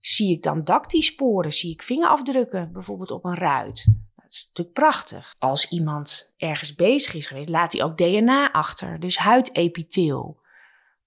Zie 0.00 0.32
ik 0.32 0.42
dan 0.42 0.64
dactysporen, 0.64 1.52
zie 1.52 1.72
ik 1.72 1.82
vingerafdrukken, 1.82 2.72
bijvoorbeeld 2.72 3.10
op 3.10 3.24
een 3.24 3.36
ruit. 3.36 3.84
Dat 4.14 4.32
is 4.32 4.44
natuurlijk 4.46 4.76
prachtig. 4.76 5.34
Als 5.38 5.70
iemand 5.70 6.32
ergens 6.36 6.74
bezig 6.74 7.14
is 7.14 7.26
geweest, 7.26 7.48
laat 7.48 7.72
hij 7.72 7.82
ook 7.82 7.96
DNA 7.96 8.52
achter, 8.52 9.00
dus 9.00 9.18
huidepitheel. 9.18 10.38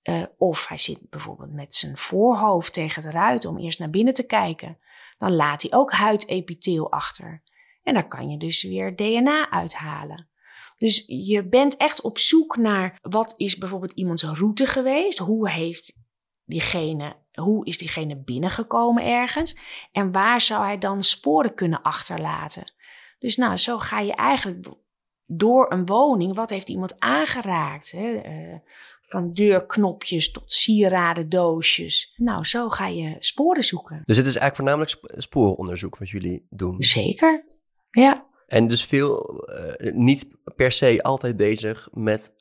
Uh, 0.10 0.24
of 0.38 0.68
hij 0.68 0.78
zit 0.78 1.10
bijvoorbeeld 1.10 1.54
met 1.54 1.76
zijn 1.76 1.98
voorhoofd 1.98 2.74
tegen 2.74 3.04
het 3.04 3.14
ruit 3.14 3.46
om 3.46 3.58
eerst 3.58 3.80
naar 3.80 3.90
binnen 3.90 4.14
te 4.14 4.26
kijken. 4.26 4.78
Dan 5.18 5.36
laat 5.36 5.62
hij 5.62 5.72
ook 5.74 5.92
huidepitheel 5.92 6.92
achter. 6.92 7.42
En 7.84 7.94
daar 7.94 8.08
kan 8.08 8.30
je 8.30 8.38
dus 8.38 8.64
weer 8.64 8.96
DNA 8.96 9.52
uithalen. 9.52 10.30
Dus 10.78 11.04
je 11.08 11.48
bent 11.48 11.78
echt 11.78 12.02
op 12.02 12.18
zoek 12.18 12.58
naar 12.58 12.98
wat 13.02 13.34
is 13.38 13.58
bijvoorbeeld 13.58 13.92
iemands 13.92 14.24
route 14.24 14.66
geweest? 14.66 15.18
Hoe 15.18 15.50
heeft 15.50 15.98
diegene, 16.46 17.16
hoe 17.34 17.66
is 17.66 17.78
diegene 17.78 18.16
binnengekomen 18.16 19.04
ergens? 19.04 19.58
En 19.92 20.12
waar 20.12 20.42
zou 20.42 20.64
hij 20.64 20.78
dan 20.78 21.04
sporen 21.04 21.54
kunnen 21.54 21.82
achterlaten? 21.82 22.74
Dus 23.20 23.36
nou, 23.36 23.58
zo 23.58 23.78
ga 23.78 24.00
je 24.00 24.16
eigenlijk 24.16 24.68
door 25.26 25.72
een 25.72 25.86
woning, 25.86 26.36
wat 26.36 26.50
heeft 26.50 26.70
iemand 26.70 27.00
aangeraakt? 27.00 27.92
Hè? 27.92 28.12
Uh, 28.14 28.56
van 29.02 29.34
deurknopjes 29.34 30.32
tot 30.32 30.54
sieradendoosjes. 30.54 32.14
Nou, 32.16 32.46
zo 32.46 32.70
ga 32.70 32.88
je 32.88 33.16
sporen 33.20 33.64
zoeken. 33.64 34.02
Dus 34.04 34.18
het 34.18 34.26
is 34.26 34.36
eigenlijk 34.36 34.56
voornamelijk 34.56 35.22
spooronderzoek 35.22 35.98
wat 35.98 36.10
jullie 36.10 36.48
doen? 36.50 36.76
Zeker, 36.84 37.46
ja. 37.92 38.26
En 38.48 38.68
dus 38.68 38.86
veel, 38.86 39.44
uh, 39.80 39.94
niet 39.94 40.28
per 40.56 40.72
se 40.72 41.04
altijd 41.04 41.38
bezig 41.38 41.90
met 41.92 42.34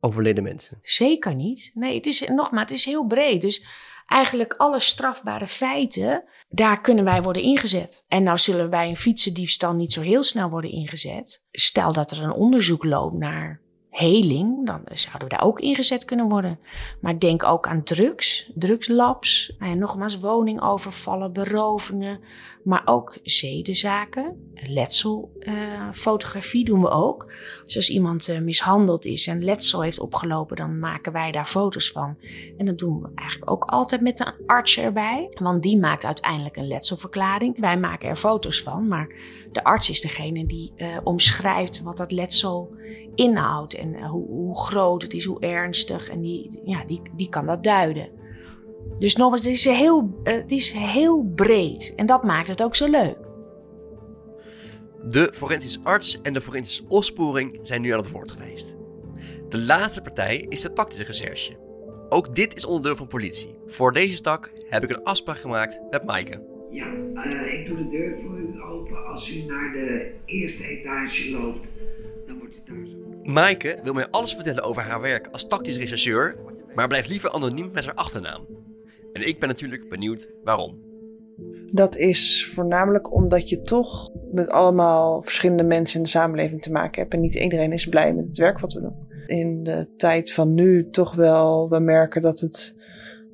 overleden 0.00 0.42
mensen? 0.42 0.78
Zeker 0.82 1.34
niet. 1.34 1.70
Nee, 1.74 1.94
het 1.94 2.06
is 2.06 2.28
nogmaals, 2.28 2.70
het 2.70 2.78
is 2.78 2.84
heel 2.84 3.06
breed. 3.06 3.40
Dus 3.40 3.66
eigenlijk 4.10 4.54
alle 4.56 4.80
strafbare 4.80 5.46
feiten, 5.46 6.24
daar 6.48 6.80
kunnen 6.80 7.04
wij 7.04 7.22
worden 7.22 7.42
ingezet. 7.42 8.04
En 8.08 8.22
nou 8.22 8.38
zullen 8.38 8.70
wij 8.70 8.88
een 8.88 8.96
fietsendiefstal 8.96 9.72
niet 9.72 9.92
zo 9.92 10.00
heel 10.00 10.22
snel 10.22 10.50
worden 10.50 10.70
ingezet. 10.70 11.44
Stel 11.50 11.92
dat 11.92 12.10
er 12.10 12.22
een 12.22 12.32
onderzoek 12.32 12.84
loopt 12.84 13.16
naar 13.16 13.60
heling, 13.90 14.66
dan 14.66 14.80
zouden 14.92 15.28
we 15.28 15.36
daar 15.36 15.46
ook 15.46 15.60
ingezet 15.60 16.04
kunnen 16.04 16.28
worden. 16.28 16.58
Maar 17.00 17.18
denk 17.18 17.44
ook 17.44 17.66
aan 17.66 17.82
drugs, 17.82 18.50
drugslabs, 18.54 19.52
en 19.58 19.78
nogmaals 19.78 20.20
woningovervallen, 20.20 21.32
berovingen, 21.32 22.20
maar 22.64 22.82
ook 22.84 23.18
zedenzaken, 23.22 24.50
letselfotografie 24.54 26.60
uh, 26.60 26.66
doen 26.66 26.80
we 26.80 26.88
ook. 26.88 27.32
Dus 27.64 27.76
als 27.76 27.90
iemand 27.90 28.28
uh, 28.28 28.38
mishandeld 28.38 29.04
is 29.04 29.26
en 29.26 29.44
letsel 29.44 29.82
heeft 29.82 30.00
opgelopen, 30.00 30.56
dan 30.56 30.78
maken 30.78 31.12
wij 31.12 31.32
daar 31.32 31.46
foto's 31.46 31.90
van. 31.90 32.16
En 32.58 32.66
dat 32.66 32.78
doen 32.78 33.00
we 33.00 33.08
eigenlijk 33.14 33.50
ook 33.50 33.64
altijd 33.64 34.00
met 34.00 34.20
een 34.20 34.32
arts 34.46 34.78
erbij, 34.78 35.26
want 35.30 35.62
die 35.62 35.78
maakt 35.78 36.04
uiteindelijk 36.04 36.56
een 36.56 36.68
letselverklaring. 36.68 37.60
Wij 37.60 37.78
maken 37.78 38.08
er 38.08 38.16
foto's 38.16 38.62
van, 38.62 38.88
maar 38.88 39.08
de 39.52 39.64
arts 39.64 39.90
is 39.90 40.00
degene 40.00 40.46
die 40.46 40.72
omschrijft 41.02 41.82
wat 41.82 41.96
dat 41.96 42.12
letsel 42.12 42.78
inhoudt 43.14 43.74
en 43.80 44.06
hoe, 44.06 44.26
hoe, 44.26 44.58
groot 44.58 45.02
het 45.02 45.14
is, 45.14 45.24
hoe 45.24 45.40
ernstig. 45.40 46.08
En 46.08 46.20
die, 46.20 46.60
ja, 46.64 46.84
die, 46.84 47.02
die 47.16 47.28
kan 47.28 47.46
dat 47.46 47.64
duiden. 47.64 48.08
Dus 48.96 49.16
nogmaals, 49.16 49.44
het 49.44 49.52
is, 49.52 49.64
heel, 49.64 50.20
het 50.22 50.50
is 50.50 50.72
heel 50.72 51.24
breed 51.34 51.92
en 51.96 52.06
dat 52.06 52.24
maakt 52.24 52.48
het 52.48 52.62
ook 52.62 52.76
zo 52.76 52.90
leuk. 52.90 53.16
De 55.08 55.30
forensisch 55.32 55.84
arts 55.84 56.20
en 56.22 56.32
de 56.32 56.40
forensische 56.40 56.84
opsporing 56.88 57.58
zijn 57.62 57.82
nu 57.82 57.90
aan 57.90 57.98
het 57.98 58.10
woord 58.10 58.30
geweest. 58.30 58.74
De 59.48 59.58
laatste 59.58 60.02
partij 60.02 60.46
is 60.48 60.60
de 60.60 60.72
tactische 60.72 61.04
recherche. 61.04 61.56
Ook 62.08 62.34
dit 62.34 62.56
is 62.56 62.64
onderdeel 62.64 62.96
van 62.96 63.06
politie. 63.06 63.58
Voor 63.66 63.92
deze 63.92 64.20
tak 64.20 64.52
heb 64.68 64.82
ik 64.82 64.90
een 64.90 65.02
afspraak 65.02 65.38
gemaakt 65.38 65.80
met 65.90 66.04
Maaike. 66.04 66.42
Ja, 66.70 66.86
uh, 67.14 67.52
ik 67.52 67.66
doe 67.66 67.76
de 67.76 67.88
deur 67.88 68.18
voor 68.22 68.38
u 68.38 68.62
open. 68.62 69.06
Als 69.06 69.30
u 69.30 69.42
naar 69.42 69.72
de 69.72 70.12
eerste 70.24 70.66
etage 70.66 71.30
loopt, 71.30 71.68
dan 72.26 72.38
wordt 72.38 72.54
u 72.54 72.58
daar 72.64 72.86
zo. 72.86 72.99
Maaike 73.22 73.78
wil 73.82 73.92
mij 73.92 74.08
alles 74.10 74.34
vertellen 74.34 74.62
over 74.62 74.82
haar 74.82 75.00
werk 75.00 75.28
als 75.32 75.46
tactisch 75.46 75.76
rechercheur, 75.76 76.36
maar 76.74 76.88
blijft 76.88 77.08
liever 77.08 77.30
anoniem 77.30 77.70
met 77.72 77.84
haar 77.84 77.94
achternaam. 77.94 78.46
En 79.12 79.28
ik 79.28 79.38
ben 79.38 79.48
natuurlijk 79.48 79.88
benieuwd 79.88 80.30
waarom. 80.44 80.88
Dat 81.70 81.96
is 81.96 82.50
voornamelijk 82.54 83.14
omdat 83.14 83.48
je 83.48 83.60
toch 83.60 84.10
met 84.32 84.48
allemaal 84.48 85.22
verschillende 85.22 85.62
mensen 85.62 85.96
in 85.96 86.02
de 86.02 86.08
samenleving 86.08 86.62
te 86.62 86.72
maken 86.72 87.00
hebt. 87.02 87.14
En 87.14 87.20
niet 87.20 87.34
iedereen 87.34 87.72
is 87.72 87.86
blij 87.86 88.14
met 88.14 88.26
het 88.26 88.38
werk 88.38 88.58
wat 88.58 88.72
we 88.72 88.80
doen. 88.80 89.08
In 89.26 89.62
de 89.62 89.88
tijd 89.96 90.32
van 90.32 90.54
nu 90.54 90.90
toch 90.90 91.14
wel, 91.14 91.68
we 91.68 91.80
merken 91.80 92.22
dat 92.22 92.40
het 92.40 92.76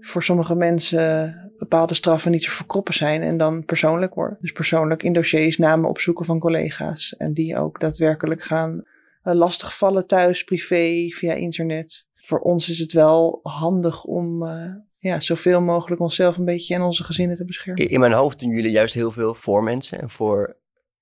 voor 0.00 0.22
sommige 0.22 0.56
mensen 0.56 1.34
bepaalde 1.58 1.94
straffen 1.94 2.30
niet 2.30 2.42
te 2.42 2.50
verkroppen 2.50 2.94
zijn 2.94 3.22
en 3.22 3.36
dan 3.36 3.64
persoonlijk 3.64 4.14
worden. 4.14 4.36
Dus 4.40 4.52
persoonlijk 4.52 5.02
in 5.02 5.12
dossiers 5.12 5.58
namen 5.58 5.88
opzoeken 5.88 6.24
van 6.24 6.38
collega's. 6.38 7.14
En 7.16 7.32
die 7.32 7.56
ook 7.56 7.80
daadwerkelijk 7.80 8.42
gaan 8.42 8.82
uh, 9.26 9.35
lastigvallen 9.35 10.06
thuis, 10.06 10.45
privé, 10.45 11.09
via 11.09 11.33
internet. 11.33 12.06
Voor 12.14 12.38
ons 12.38 12.68
is 12.68 12.78
het 12.78 12.92
wel 12.92 13.40
handig 13.42 14.04
om 14.04 14.42
uh, 14.42 14.75
ja, 14.99 15.21
zoveel 15.21 15.61
mogelijk 15.61 16.00
onszelf 16.00 16.37
een 16.37 16.45
beetje 16.45 16.75
en 16.75 16.83
onze 16.83 17.04
gezinnen 17.04 17.37
te 17.37 17.45
beschermen. 17.45 17.88
In 17.88 18.00
mijn 18.00 18.12
hoofd 18.12 18.40
doen 18.40 18.50
jullie 18.50 18.71
juist 18.71 18.95
heel 18.95 19.11
veel 19.11 19.35
voor 19.35 19.62
mensen 19.62 20.00
en 20.00 20.11
voor 20.11 20.56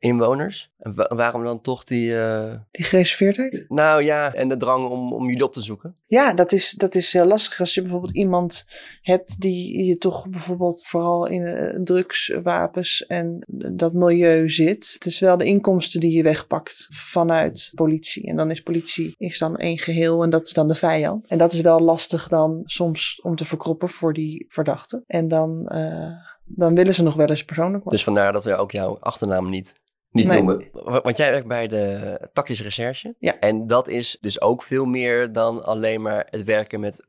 inwoners. 0.05 0.71
En 0.79 0.95
waarom 0.95 1.45
dan 1.45 1.61
toch 1.61 1.85
die... 1.85 2.11
Uh... 2.11 2.55
Die 2.71 2.85
gereserveerdheid? 2.85 3.65
Nou 3.69 4.03
ja, 4.03 4.35
en 4.35 4.49
de 4.49 4.57
drang 4.57 4.89
om, 4.89 5.13
om 5.13 5.27
jullie 5.27 5.45
op 5.45 5.53
te 5.53 5.63
zoeken. 5.63 5.97
Ja, 6.07 6.35
dat 6.35 6.53
is, 6.53 6.71
dat 6.71 6.95
is 6.95 7.13
heel 7.13 7.27
lastig. 7.27 7.61
Als 7.61 7.75
je 7.75 7.83
bijvoorbeeld 7.83 8.17
iemand 8.17 8.67
hebt 9.01 9.41
die 9.41 9.85
je 9.85 9.99
toch 9.99 10.29
bijvoorbeeld 10.29 10.87
vooral 10.87 11.27
in 11.27 11.43
uh, 11.43 11.83
drugs, 11.83 12.35
wapens 12.43 13.07
en 13.07 13.45
dat 13.73 13.93
milieu 13.93 14.51
zit. 14.51 14.91
Het 14.95 15.07
is 15.07 15.21
wel 15.21 15.37
de 15.37 15.45
inkomsten 15.45 16.01
die 16.01 16.13
je 16.13 16.23
wegpakt 16.23 16.89
vanuit 16.91 17.73
politie. 17.75 18.27
En 18.27 18.37
dan 18.37 18.51
is 18.51 18.63
politie 18.63 19.15
is 19.19 19.39
dan 19.39 19.57
één 19.57 19.79
geheel 19.79 20.23
en 20.23 20.31
dat 20.31 20.47
is 20.47 20.53
dan 20.53 20.69
de 20.69 20.75
vijand. 20.75 21.29
En 21.31 21.39
dat 21.39 21.53
is 21.53 21.61
wel 21.61 21.81
lastig 21.81 22.29
dan 22.29 22.63
soms 22.65 23.21
om 23.23 23.37
te 23.37 23.45
verkroppen 23.45 23.89
voor 23.89 24.13
die 24.13 24.47
verdachte. 24.49 25.03
En 25.07 25.29
dan... 25.29 25.71
Uh, 25.75 26.33
dan 26.47 26.75
willen 26.75 26.95
ze 26.95 27.03
nog 27.03 27.15
wel 27.15 27.27
eens 27.27 27.45
persoonlijk 27.45 27.83
worden. 27.83 27.93
Dus 27.93 28.05
vandaar 28.05 28.33
dat 28.33 28.45
we 28.45 28.57
ook 28.57 28.73
jouw 28.73 28.97
achternaam 29.01 29.51
niet 29.51 29.75
niet 30.15 30.27
nee. 30.27 30.43
noemen. 30.43 30.69
Want 31.03 31.17
jij 31.17 31.31
werkt 31.31 31.47
bij 31.47 31.67
de 31.67 32.19
tactische 32.33 32.65
recherche. 32.65 33.15
Ja. 33.19 33.39
En 33.39 33.67
dat 33.67 33.89
is 33.89 34.19
dus 34.21 34.41
ook 34.41 34.63
veel 34.63 34.85
meer 34.85 35.33
dan 35.33 35.65
alleen 35.65 36.03
maar 36.03 36.27
het 36.31 36.45
werken 36.45 36.81
met 36.81 37.07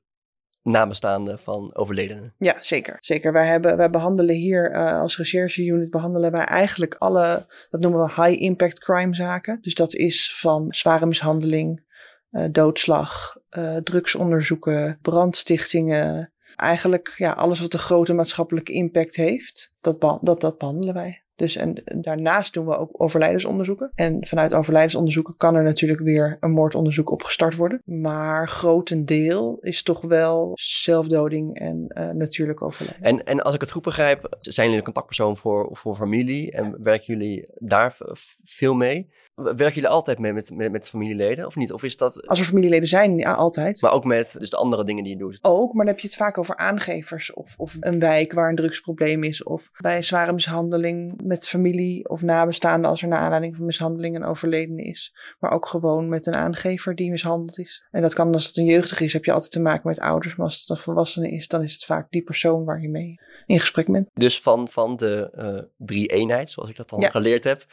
nabestaanden 0.62 1.40
van 1.40 1.76
overledenen. 1.76 2.34
Ja, 2.38 2.58
zeker. 2.62 2.98
Zeker. 3.00 3.34
Wij, 3.34 3.46
hebben, 3.46 3.78
wij 3.78 3.90
behandelen 3.90 4.36
hier 4.36 4.72
uh, 4.72 5.00
als 5.00 5.18
recherche-unit 5.18 5.90
behandelen 5.90 6.32
wij 6.32 6.44
eigenlijk 6.44 6.96
alle, 6.96 7.46
dat 7.70 7.82
noemen 7.82 8.00
we 8.00 8.24
high-impact 8.24 8.80
crime 8.80 9.16
zaken. 9.16 9.58
Dus 9.62 9.74
dat 9.74 9.94
is 9.94 10.36
van 10.40 10.66
zware 10.70 11.06
mishandeling, 11.06 11.84
uh, 12.32 12.46
doodslag, 12.52 13.38
uh, 13.58 13.78
drugsonderzoeken, 13.78 15.00
brandstichtingen. 15.02 16.34
Eigenlijk 16.56 17.14
ja, 17.18 17.32
alles 17.32 17.60
wat 17.60 17.74
een 17.74 17.80
grote 17.80 18.14
maatschappelijke 18.14 18.72
impact 18.72 19.16
heeft, 19.16 19.74
dat, 19.80 20.02
dat, 20.22 20.42
dat 20.42 20.58
behandelen 20.58 20.94
wij. 20.94 21.25
Dus 21.36 21.56
en 21.56 21.84
daarnaast 22.02 22.54
doen 22.54 22.66
we 22.66 22.78
ook 22.78 22.90
overlijdensonderzoeken. 23.02 23.92
En 23.96 24.26
vanuit 24.28 24.54
overlijdensonderzoeken 24.54 25.38
kan 25.38 25.56
er 25.56 25.64
natuurlijk 25.64 26.02
weer 26.02 26.38
een 26.40 26.52
moordonderzoek 26.52 27.12
opgestart 27.12 27.56
worden. 27.56 27.82
Maar 27.86 28.48
grotendeel 28.48 29.58
is 29.62 29.84
toch 29.84 30.02
wel 30.02 30.52
zelfdoding 30.54 31.60
en 31.60 31.86
uh, 31.88 32.10
natuurlijk 32.10 32.62
overlijden. 32.62 33.04
En, 33.04 33.24
en 33.24 33.42
als 33.42 33.54
ik 33.54 33.62
het 33.62 33.72
goed 33.72 33.84
begrijp, 33.84 34.38
zijn 34.40 34.66
jullie 34.66 34.80
een 34.80 34.86
contactpersoon 34.86 35.38
voor, 35.38 35.70
voor 35.72 35.96
familie 35.96 36.52
en 36.52 36.76
werken 36.82 37.14
jullie 37.14 37.48
daar 37.60 37.98
veel 38.44 38.74
mee? 38.74 39.10
Werken 39.36 39.74
jullie 39.74 39.90
altijd 39.90 40.20
mee 40.20 40.34
met, 40.34 40.56
met, 40.56 40.72
met, 40.72 40.90
familieleden 40.90 41.46
of 41.46 41.56
niet? 41.56 41.74
Of 41.74 41.84
is 41.84 41.98
dat... 41.98 42.28
Als 42.28 42.40
er 42.40 42.46
familieleden 42.46 42.88
zijn, 42.88 43.18
ja, 43.18 43.32
altijd. 43.32 43.82
Maar 43.82 43.92
ook 43.92 44.06
met 44.06 44.36
dus 44.40 44.50
de 44.50 44.58
andere 44.58 44.84
dingen 44.84 45.04
die 45.04 45.14
je 45.14 45.20
doet? 45.20 45.40
Ook, 45.42 45.74
maar 45.74 45.86
dan 45.86 45.94
heb 45.94 46.04
je 46.04 46.08
het 46.08 46.16
vaak 46.16 46.38
over 46.38 46.58
aangevers 46.58 47.34
of, 47.34 47.54
of 47.58 47.78
een 47.80 48.00
wijk 48.00 48.34
waar 48.34 48.50
een 48.50 48.56
drugsprobleem 48.56 49.24
is. 49.24 49.44
Of 49.44 49.72
bij 49.82 50.04
zware 50.04 50.34
mishandeling 50.34 51.22
met 51.26 51.48
familie 51.48 52.10
of 52.10 52.22
nabestaanden 52.22 52.90
als 52.90 53.02
er 53.02 53.08
naar 53.08 53.20
aanleiding 53.20 53.56
van 53.56 53.66
mishandeling 53.66 54.16
een 54.16 54.26
overleden 54.26 54.78
is. 54.78 55.16
Maar 55.40 55.52
ook 55.52 55.68
gewoon 55.68 56.10
met 56.10 56.26
een 56.26 56.36
aangever 56.36 56.96
die 56.96 57.12
mishandeld 57.12 57.60
is. 57.60 57.88
En 57.92 58.02
dat 58.02 58.14
kan 58.14 58.34
als 58.34 58.46
het 58.48 58.58
een 58.58 58.66
jeugdig 58.66 59.00
is, 59.00 59.14
heb 59.14 59.26
je 59.26 59.32
altijd 59.32 59.52
te 59.52 59.62
maken 59.62 59.90
met 59.90 60.00
ouders. 60.00 60.36
Maar 60.36 60.46
als 60.46 60.60
het 60.60 60.70
een 60.70 60.78
volwassene 60.78 61.30
is, 61.30 61.48
dan 61.48 61.64
is 61.64 61.74
het 61.74 61.86
vaak 61.86 62.12
die 62.12 62.24
persoon 62.24 62.64
waar 62.64 62.82
je 62.82 62.90
mee 62.90 63.20
in 63.46 63.60
gesprek 63.60 63.92
bent. 63.92 64.12
Dus 64.14 64.42
van, 64.42 64.68
van 64.68 64.96
de 64.96 65.32
uh, 65.36 65.86
drie 65.88 66.08
eenheid, 66.08 66.52
zoals 66.52 66.70
ik 66.70 66.76
dat 66.76 66.90
dan 66.90 67.00
ja. 67.00 67.10
geleerd 67.10 67.44
heb, 67.44 67.66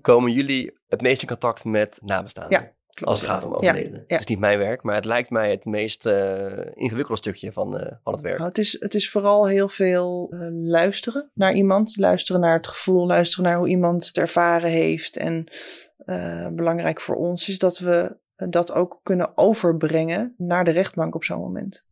komen 0.00 0.32
jullie 0.32 0.78
het 0.88 1.00
meest 1.00 1.22
in 1.22 1.28
contact 1.28 1.64
met 1.64 1.98
nabestaanden. 2.02 2.60
Ja. 2.60 2.76
Klopt. 2.98 3.12
Als 3.12 3.20
het 3.20 3.30
gaat 3.30 3.44
om 3.44 3.52
overledenen. 3.52 3.92
Ja, 3.92 4.04
ja. 4.06 4.14
Het 4.14 4.20
is 4.20 4.26
niet 4.26 4.38
mijn 4.38 4.58
werk, 4.58 4.82
maar 4.82 4.94
het 4.94 5.04
lijkt 5.04 5.30
mij 5.30 5.50
het 5.50 5.64
meest 5.64 6.06
uh, 6.06 6.58
ingewikkelde 6.74 7.20
stukje 7.20 7.52
van, 7.52 7.80
uh, 7.80 7.86
van 8.02 8.12
het 8.12 8.22
werk. 8.22 8.36
Nou, 8.36 8.48
het, 8.48 8.58
is, 8.58 8.76
het 8.80 8.94
is 8.94 9.10
vooral 9.10 9.46
heel 9.46 9.68
veel 9.68 10.28
uh, 10.30 10.48
luisteren 10.52 11.30
naar 11.34 11.52
iemand. 11.52 11.96
Luisteren 11.96 12.40
naar 12.40 12.56
het 12.56 12.66
gevoel, 12.66 13.06
luisteren 13.06 13.44
naar 13.44 13.58
hoe 13.58 13.68
iemand 13.68 14.06
het 14.06 14.16
ervaren 14.16 14.70
heeft. 14.70 15.16
En 15.16 15.46
belangrijk 16.52 17.00
voor 17.00 17.16
ons 17.16 17.48
is 17.48 17.58
dat 17.58 17.78
we 17.78 18.16
dat 18.36 18.72
ook 18.72 19.00
kunnen 19.02 19.32
overbrengen 19.34 20.34
naar 20.36 20.64
de 20.64 20.70
rechtbank 20.70 21.14
op 21.14 21.24
zo'n 21.24 21.40
moment. 21.40 21.86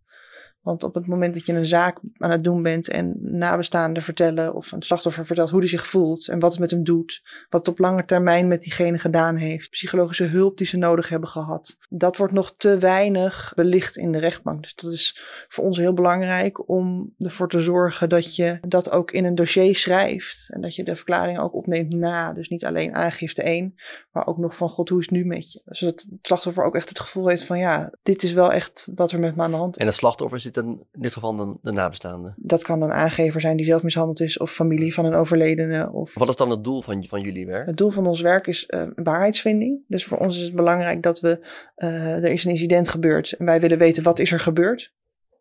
Want 0.67 0.83
op 0.83 0.95
het 0.95 1.07
moment 1.07 1.35
dat 1.35 1.47
je 1.47 1.53
een 1.53 1.67
zaak 1.67 1.99
aan 2.19 2.31
het 2.31 2.45
doen 2.45 2.63
bent 2.63 2.89
en 2.89 3.17
nabestaanden 3.21 4.03
vertellen 4.03 4.55
of 4.55 4.73
een 4.73 4.83
slachtoffer 4.83 5.27
vertelt 5.27 5.51
hoe 5.51 5.59
hij 5.59 5.69
zich 5.69 5.87
voelt 5.87 6.29
en 6.29 6.39
wat 6.39 6.51
het 6.51 6.61
met 6.61 6.71
hem 6.71 6.85
doet, 6.85 7.23
wat 7.51 7.67
het 7.67 7.69
op 7.69 7.79
lange 7.79 8.05
termijn 8.05 8.49
met 8.49 8.63
diegene 8.63 8.99
gedaan 8.99 9.37
heeft, 9.37 9.71
psychologische 9.71 10.25
hulp 10.25 10.59
die 10.59 10.67
ze 10.67 10.77
nodig 10.77 11.09
hebben 11.09 11.29
gehad, 11.29 11.77
dat 11.89 12.17
wordt 12.17 12.33
nog 12.33 12.55
te 12.57 12.79
weinig 12.79 13.53
belicht 13.57 13.97
in 13.97 14.13
de 14.13 14.19
rechtbank. 14.19 14.63
Dus 14.63 14.75
dat 14.75 14.93
is 14.93 15.21
voor 15.49 15.65
ons 15.65 15.79
heel 15.79 15.93
belangrijk 15.93 16.69
om 16.69 17.15
ervoor 17.19 17.49
te 17.49 17.61
zorgen 17.61 18.09
dat 18.09 18.37
je 18.37 18.59
dat 18.69 18.91
ook 18.91 19.11
in 19.11 19.25
een 19.25 19.35
dossier 19.35 19.77
schrijft 19.77 20.49
en 20.53 20.61
dat 20.61 20.75
je 20.75 20.85
de 20.85 20.97
verklaring 20.97 21.39
ook 21.39 21.55
opneemt 21.55 21.95
na. 21.95 22.33
Dus 22.33 22.49
niet 22.49 22.65
alleen 22.65 22.95
aangifte 22.95 23.43
1, 23.43 23.75
maar 24.13 24.27
ook 24.27 24.39
nog 24.39 24.57
van 24.57 24.69
god, 24.69 24.89
hoe 24.89 25.01
is 25.01 25.07
het 25.07 25.15
nu 25.15 25.25
met 25.25 25.53
je? 25.53 25.61
Zodat 25.65 26.01
het 26.01 26.27
slachtoffer 26.27 26.65
ook 26.65 26.75
echt 26.75 26.89
het 26.89 27.01
gevoel 27.01 27.29
heeft 27.29 27.45
van 27.45 27.59
ja, 27.59 27.93
dit 28.03 28.23
is 28.23 28.33
wel 28.33 28.53
echt 28.53 28.89
wat 28.95 29.13
er 29.13 29.21
met 29.21 29.37
me 29.37 29.43
aan 29.43 29.51
de 29.51 29.57
hand 29.57 29.77
is. 29.77 29.81
En 29.81 29.87
het 29.87 29.97
slachtoffer 29.97 30.41
zit 30.41 30.56
in 30.57 30.83
dit 30.93 31.13
geval 31.13 31.37
dan 31.37 31.59
de 31.63 31.73
nabestaande. 31.73 32.33
Dat 32.37 32.63
kan 32.63 32.83
een 32.83 32.93
aangever 32.93 33.41
zijn 33.41 33.57
die 33.57 33.67
zelf 33.67 33.83
mishandeld 33.83 34.21
is 34.21 34.39
of 34.39 34.53
familie 34.53 34.95
van 34.95 35.05
een 35.05 35.15
overledene. 35.15 35.93
Of... 35.93 36.15
Wat 36.15 36.29
is 36.29 36.37
dan 36.37 36.51
het 36.51 36.65
doel 36.65 36.83
van, 36.83 37.05
van 37.05 37.21
jullie 37.21 37.47
werk? 37.47 37.67
Het 37.67 37.77
doel 37.77 37.91
van 37.91 38.07
ons 38.07 38.21
werk 38.21 38.47
is 38.47 38.65
uh, 38.69 38.83
waarheidsvinding. 38.95 39.85
Dus 39.89 40.05
voor 40.05 40.19
ons 40.19 40.37
is 40.37 40.43
het 40.43 40.55
belangrijk 40.55 41.03
dat 41.03 41.21
we, 41.21 41.47
uh, 41.77 42.25
er 42.25 42.31
is 42.31 42.45
een 42.45 42.51
incident 42.51 42.89
gebeurd 42.89 43.33
en 43.33 43.47
wij 43.47 43.61
willen 43.61 43.79
weten 43.79 44.03
wat 44.03 44.19
is 44.19 44.33
er 44.33 44.41
gebeurd. 44.41 44.95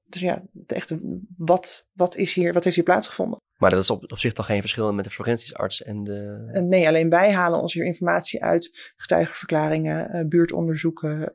Dus 0.08 0.22
ja, 0.22 0.44
echt, 0.68 0.96
wat, 1.38 1.90
wat, 1.94 2.16
is 2.16 2.34
hier, 2.34 2.54
wat 2.54 2.64
heeft 2.64 2.76
hier 2.76 2.86
plaatsgevonden? 2.86 3.40
Maar 3.56 3.70
dat 3.70 3.82
is 3.82 3.90
op, 3.90 4.12
op 4.12 4.18
zich 4.18 4.34
toch 4.34 4.46
geen 4.46 4.62
verschil 4.62 4.94
met 4.94 5.06
de 5.06 5.12
forensisch 5.12 5.54
arts 5.54 5.84
en 5.84 6.04
de... 6.04 6.50
Uh, 6.52 6.62
nee, 6.62 6.88
alleen 6.88 7.10
wij 7.10 7.32
halen 7.34 7.62
ons 7.62 7.74
hier 7.74 7.86
informatie 7.86 8.44
uit. 8.44 8.94
Getuigenverklaringen, 8.96 10.16
uh, 10.16 10.28
buurtonderzoeken, 10.28 11.32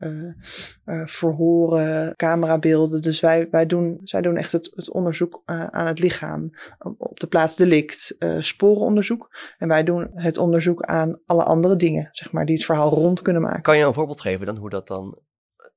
uh, 0.85 1.03
verhoren, 1.07 2.17
camerabeelden. 2.17 3.03
Dus 3.03 3.21
wij, 3.21 3.49
wij 3.51 3.67
doen, 3.67 4.01
zij 4.03 4.21
doen 4.21 4.37
echt 4.37 4.53
het, 4.53 4.71
het 4.75 4.91
onderzoek 4.91 5.43
aan 5.45 5.87
het 5.87 5.99
lichaam. 5.99 6.51
Op 6.99 7.21
de 7.21 7.27
plaats 7.27 7.57
delict, 7.57 8.17
sporenonderzoek. 8.39 9.29
En 9.59 9.69
wij 9.69 9.85
doen 9.85 10.11
het 10.15 10.39
onderzoek 10.39 10.83
aan 10.83 11.21
alle 11.27 11.45
andere 11.45 11.77
dingen, 11.77 12.09
zeg 12.13 12.33
maar, 12.33 12.47
die 12.47 12.55
het 12.55 12.65
verhaal 12.65 12.91
rond 12.91 13.23
kunnen 13.23 13.43
maken. 13.43 13.63
Kan 13.63 13.79
je 13.79 13.85
een 13.85 13.95
voorbeeld 13.95 14.21
geven 14.21 14.47
dan 14.47 14.57
hoe 14.57 14.71
dat 14.71 14.87
dan 14.87 15.19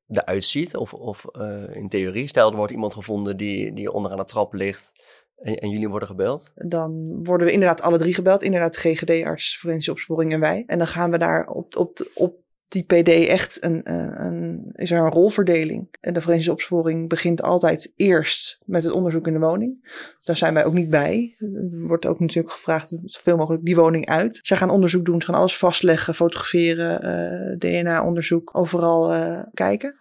eruit 0.08 0.44
ziet? 0.44 0.76
Of, 0.76 0.94
of 0.94 1.26
in 1.72 1.90
theorie, 1.90 2.28
stel 2.28 2.52
er 2.52 2.58
wordt 2.58 2.72
iemand 2.72 2.94
gevonden 2.94 3.38
die, 3.38 3.74
die 3.74 3.92
onderaan 3.92 4.18
de 4.18 4.26
trap 4.26 4.54
ligt... 4.54 4.92
En, 5.38 5.58
en, 5.58 5.70
jullie 5.70 5.90
worden 5.90 6.08
gebeld? 6.08 6.52
Dan 6.56 7.20
worden 7.24 7.48
we 7.48 7.54
inderdaad 7.54 7.82
alle 7.82 7.98
drie 7.98 8.14
gebeld. 8.14 8.44
Inderdaad, 8.44 8.78
GGD-arts, 8.78 9.58
forensische 9.58 9.92
opsporing 9.92 10.34
en 10.34 10.40
wij. 10.40 10.64
En 10.68 10.78
dan 10.78 10.88
gaan 10.88 11.12
we 11.12 11.18
daar 11.18 11.48
op, 11.48 11.76
op, 11.76 12.12
op 12.14 12.43
die 12.74 12.84
PD 12.84 13.28
echt 13.28 13.64
een, 13.64 14.72
is 14.76 14.92
er 14.92 15.00
een 15.00 15.12
rolverdeling. 15.12 15.88
En 16.02 16.14
de 16.14 16.22
forensische 16.22 16.52
opsporing 16.52 17.10
begint 17.10 17.42
altijd 17.42 17.92
eerst 17.96 18.60
met 18.66 18.84
het 18.84 18.92
onderzoek 18.92 19.28
in 19.28 19.34
de 19.34 19.40
woning. 19.40 19.92
Daar 20.24 20.36
zijn 20.36 20.54
wij 20.54 20.66
ook 20.66 20.74
niet 20.74 20.90
bij. 20.90 21.36
Er 21.40 21.88
wordt 21.88 22.06
ook 22.06 22.20
natuurlijk 22.20 22.54
gevraagd 22.54 22.96
zoveel 23.06 23.38
mogelijk 23.38 23.66
die 23.66 23.76
woning 23.76 24.08
uit. 24.08 24.40
Zij 24.42 24.58
gaan 24.58 24.70
onderzoek 24.70 25.06
doen, 25.06 25.22
ze 25.22 25.28
gaan 25.28 25.40
alles 25.40 25.58
vastleggen, 25.58 26.14
fotograferen, 26.14 27.06
uh, 27.06 27.58
DNA-onderzoek, 27.60 28.58
overal 28.58 29.14
uh, 29.14 29.44
kijken. 29.54 29.96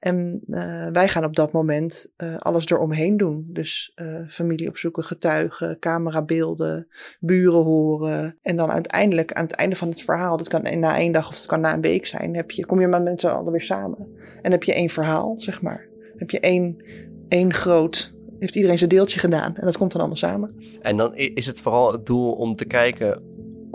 En 0.00 0.42
uh, 0.48 0.88
wij 0.92 1.08
gaan 1.08 1.24
op 1.24 1.36
dat 1.36 1.52
moment 1.52 2.06
uh, 2.16 2.36
alles 2.36 2.66
eromheen 2.66 3.16
doen. 3.16 3.46
Dus 3.48 3.92
uh, 3.96 4.20
familie 4.28 4.68
opzoeken, 4.68 5.04
getuigen, 5.04 5.78
camerabeelden, 5.78 6.88
buren 7.20 7.62
horen. 7.62 8.38
En 8.42 8.56
dan 8.56 8.70
uiteindelijk 8.70 9.32
aan 9.32 9.44
het 9.44 9.54
einde 9.54 9.76
van 9.76 9.88
het 9.88 10.02
verhaal, 10.02 10.36
dat 10.36 10.48
kan 10.48 10.80
na 10.80 10.98
één 10.98 11.12
dag 11.12 11.28
of 11.28 11.36
dat 11.36 11.46
kan 11.46 11.60
na 11.60 11.74
een 11.74 11.80
week 11.80 12.06
zijn, 12.06 12.36
heb 12.36 12.50
je, 12.50 12.66
kom 12.66 12.80
je 12.80 12.86
met 12.86 13.02
mensen 13.02 13.34
alweer 13.34 13.60
samen. 13.60 14.08
En 14.42 14.50
heb 14.50 14.62
je 14.62 14.74
één 14.74 14.88
verhaal, 14.88 15.34
zeg 15.36 15.62
maar. 15.62 15.88
Heb 16.16 16.30
je 16.30 16.40
één, 16.40 16.84
één 17.28 17.54
groot 17.54 18.14
heeft 18.38 18.54
iedereen 18.54 18.78
zijn 18.78 18.90
deeltje 18.90 19.20
gedaan. 19.20 19.56
En 19.56 19.64
dat 19.64 19.76
komt 19.76 19.90
dan 19.92 20.00
allemaal 20.00 20.18
samen. 20.18 20.54
En 20.80 20.96
dan 20.96 21.14
is 21.14 21.46
het 21.46 21.60
vooral 21.60 21.92
het 21.92 22.06
doel 22.06 22.32
om 22.32 22.56
te 22.56 22.64
kijken 22.64 23.22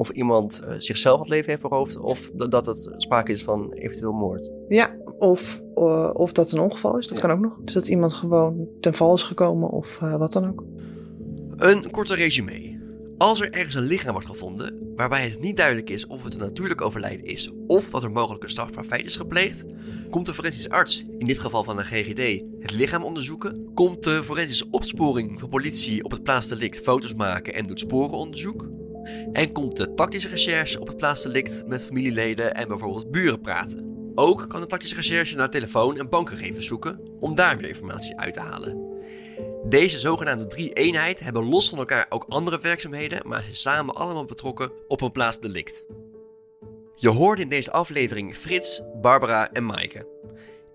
of 0.02 0.10
iemand 0.10 0.62
uh, 0.64 0.74
zichzelf 0.78 1.20
het 1.20 1.30
leven 1.30 1.50
heeft 1.50 1.62
beroofd 1.62 1.98
of 1.98 2.32
dat 2.32 2.66
het 2.66 2.90
sprake 2.98 3.32
is 3.32 3.44
van 3.44 3.72
eventueel 3.72 4.12
moord. 4.12 4.52
Ja, 4.68 4.96
of, 5.18 5.62
uh, 5.76 6.10
of 6.14 6.32
dat 6.32 6.52
een 6.52 6.60
ongeval 6.60 6.98
is, 6.98 7.08
dat 7.08 7.18
ja. 7.18 7.24
kan 7.24 7.32
ook 7.32 7.44
nog. 7.44 7.58
Dus 7.66 7.74
dat 7.74 7.88
iemand 7.88 8.14
gewoon 8.14 8.68
ten 8.80 8.94
val 8.94 9.14
is 9.14 9.24
gekomen 9.24 9.70
of 9.70 10.00
uh, 10.02 10.18
wat 10.18 10.32
dan 10.32 10.48
ook. 10.48 10.64
Een 11.56 11.92
korte 11.92 12.16
resume. 12.16 12.80
Als 13.18 13.42
er 13.42 13.52
ergens 13.52 13.76
een 13.76 13.84
lichaam 13.84 14.12
wordt 14.12 14.28
gevonden 14.28 14.94
waarbij 14.96 15.24
het 15.30 15.40
niet 15.40 15.58
duidelijk 15.58 15.90
is 15.90 16.08
of 16.08 16.24
het 16.24 16.34
een 16.34 16.40
natuurlijk 16.40 16.82
overlijden 16.82 17.26
is 17.26 17.52
of 17.68 17.90
dat 17.90 18.04
er 18.04 18.12
mogelijk 18.12 18.44
een 18.44 18.50
strafbaar 18.50 18.84
feit 18.84 19.06
is 19.06 19.16
gepleegd, 19.16 19.64
komt 20.10 20.26
de 20.26 20.34
forensisch 20.34 20.70
arts, 20.70 21.06
in 21.18 21.26
dit 21.26 21.40
geval 21.40 21.64
van 21.64 21.76
de 21.76 21.84
GGD, 21.84 22.44
het 22.60 22.72
lichaam 22.72 23.04
onderzoeken. 23.04 23.72
Komt 23.74 24.04
de 24.04 24.24
forensische 24.24 24.68
opsporing 24.72 25.40
van 25.40 25.50
politie 25.50 26.04
op 26.04 26.12
het 26.12 26.24
plaatsdelict 26.24 26.80
foto's 26.80 27.14
maken 27.14 27.54
en 27.54 27.66
doet 27.66 27.80
sporenonderzoek. 27.80 28.70
En 29.32 29.52
komt 29.52 29.78
de 29.78 29.94
tactische 29.94 30.30
recherche 30.30 30.80
op 30.80 30.88
het 30.88 30.98
plaatsdelict 30.98 31.68
met 31.68 31.86
familieleden 31.86 32.56
en 32.56 32.68
bijvoorbeeld 32.68 33.12
buren 33.12 33.42
praten. 33.42 34.12
Ook 34.16 34.50
kan 34.50 34.62
de 34.62 34.68
tactische 34.68 34.96
recherche 34.96 35.36
naar 35.36 35.50
telefoon- 35.50 35.98
en 35.98 36.10
bankgegevens 36.10 36.66
zoeken 36.66 37.00
om 37.20 37.36
daar 37.36 37.58
weer 37.58 37.68
informatie 37.68 38.20
uit 38.20 38.34
te 38.34 38.40
halen. 38.40 38.90
Deze 39.64 40.00
zogenaamde 40.00 40.48
drie-eenheid 40.48 41.20
hebben 41.20 41.50
los 41.50 41.70
van 41.70 41.78
elkaar 41.78 42.06
ook 42.10 42.26
andere 42.30 42.60
werkzaamheden, 42.60 43.28
maar 43.28 43.42
zijn 43.42 43.56
samen 43.56 43.96
allemaal 43.96 44.26
betrokken 44.26 44.72
op 44.88 45.02
een 45.02 45.12
plaatsdelict. 45.12 45.86
Je 46.96 47.10
hoorde 47.10 47.42
in 47.42 47.50
deze 47.50 47.72
aflevering 47.72 48.36
Frits, 48.36 48.82
Barbara 49.02 49.52
en 49.52 49.66
Maaike. 49.66 50.08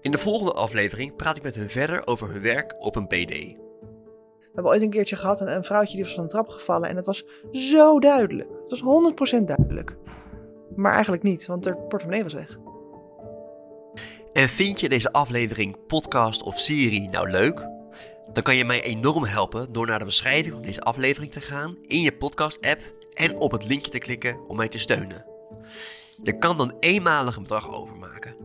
In 0.00 0.10
de 0.10 0.18
volgende 0.18 0.52
aflevering 0.52 1.16
praat 1.16 1.36
ik 1.36 1.42
met 1.42 1.54
hun 1.54 1.70
verder 1.70 2.06
over 2.06 2.30
hun 2.30 2.42
werk 2.42 2.74
op 2.78 2.96
een 2.96 3.06
PD. 3.06 3.64
We 4.56 4.62
hebben 4.62 4.80
ooit 4.80 4.82
een 4.82 4.96
keertje 4.98 5.16
gehad 5.16 5.40
een, 5.40 5.54
een 5.54 5.64
vrouwtje 5.64 5.94
die 5.94 6.04
was 6.04 6.14
van 6.14 6.22
een 6.22 6.28
trap 6.28 6.48
gevallen 6.48 6.88
en 6.88 6.96
het 6.96 7.04
was 7.04 7.24
zo 7.52 8.00
duidelijk. 8.00 8.48
Het 8.60 8.80
was 8.80 9.12
100% 9.40 9.44
duidelijk. 9.44 9.96
Maar 10.76 10.92
eigenlijk 10.92 11.22
niet, 11.22 11.46
want 11.46 11.64
haar 11.64 11.76
portemonnee 11.76 12.22
was 12.22 12.32
weg. 12.32 12.58
En 14.32 14.48
vind 14.48 14.80
je 14.80 14.88
deze 14.88 15.12
aflevering, 15.12 15.86
podcast 15.86 16.42
of 16.42 16.58
serie 16.58 17.10
nou 17.10 17.30
leuk? 17.30 17.66
Dan 18.32 18.42
kan 18.42 18.56
je 18.56 18.64
mij 18.64 18.82
enorm 18.82 19.24
helpen 19.24 19.72
door 19.72 19.86
naar 19.86 19.98
de 19.98 20.04
beschrijving 20.04 20.54
van 20.54 20.62
deze 20.62 20.80
aflevering 20.80 21.32
te 21.32 21.40
gaan 21.40 21.76
in 21.82 22.00
je 22.00 22.16
podcast-app 22.16 22.80
en 23.14 23.38
op 23.38 23.52
het 23.52 23.66
linkje 23.66 23.90
te 23.90 23.98
klikken 23.98 24.48
om 24.48 24.56
mij 24.56 24.68
te 24.68 24.78
steunen. 24.78 25.24
Je 26.22 26.38
kan 26.38 26.56
dan 26.56 26.76
eenmalig 26.80 27.36
een 27.36 27.42
bedrag 27.42 27.72
overmaken. 27.72 28.36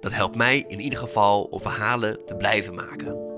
Dat 0.00 0.12
helpt 0.12 0.36
mij 0.36 0.64
in 0.68 0.80
ieder 0.80 0.98
geval 0.98 1.42
om 1.42 1.60
verhalen 1.60 2.26
te 2.26 2.36
blijven 2.36 2.74
maken. 2.74 3.29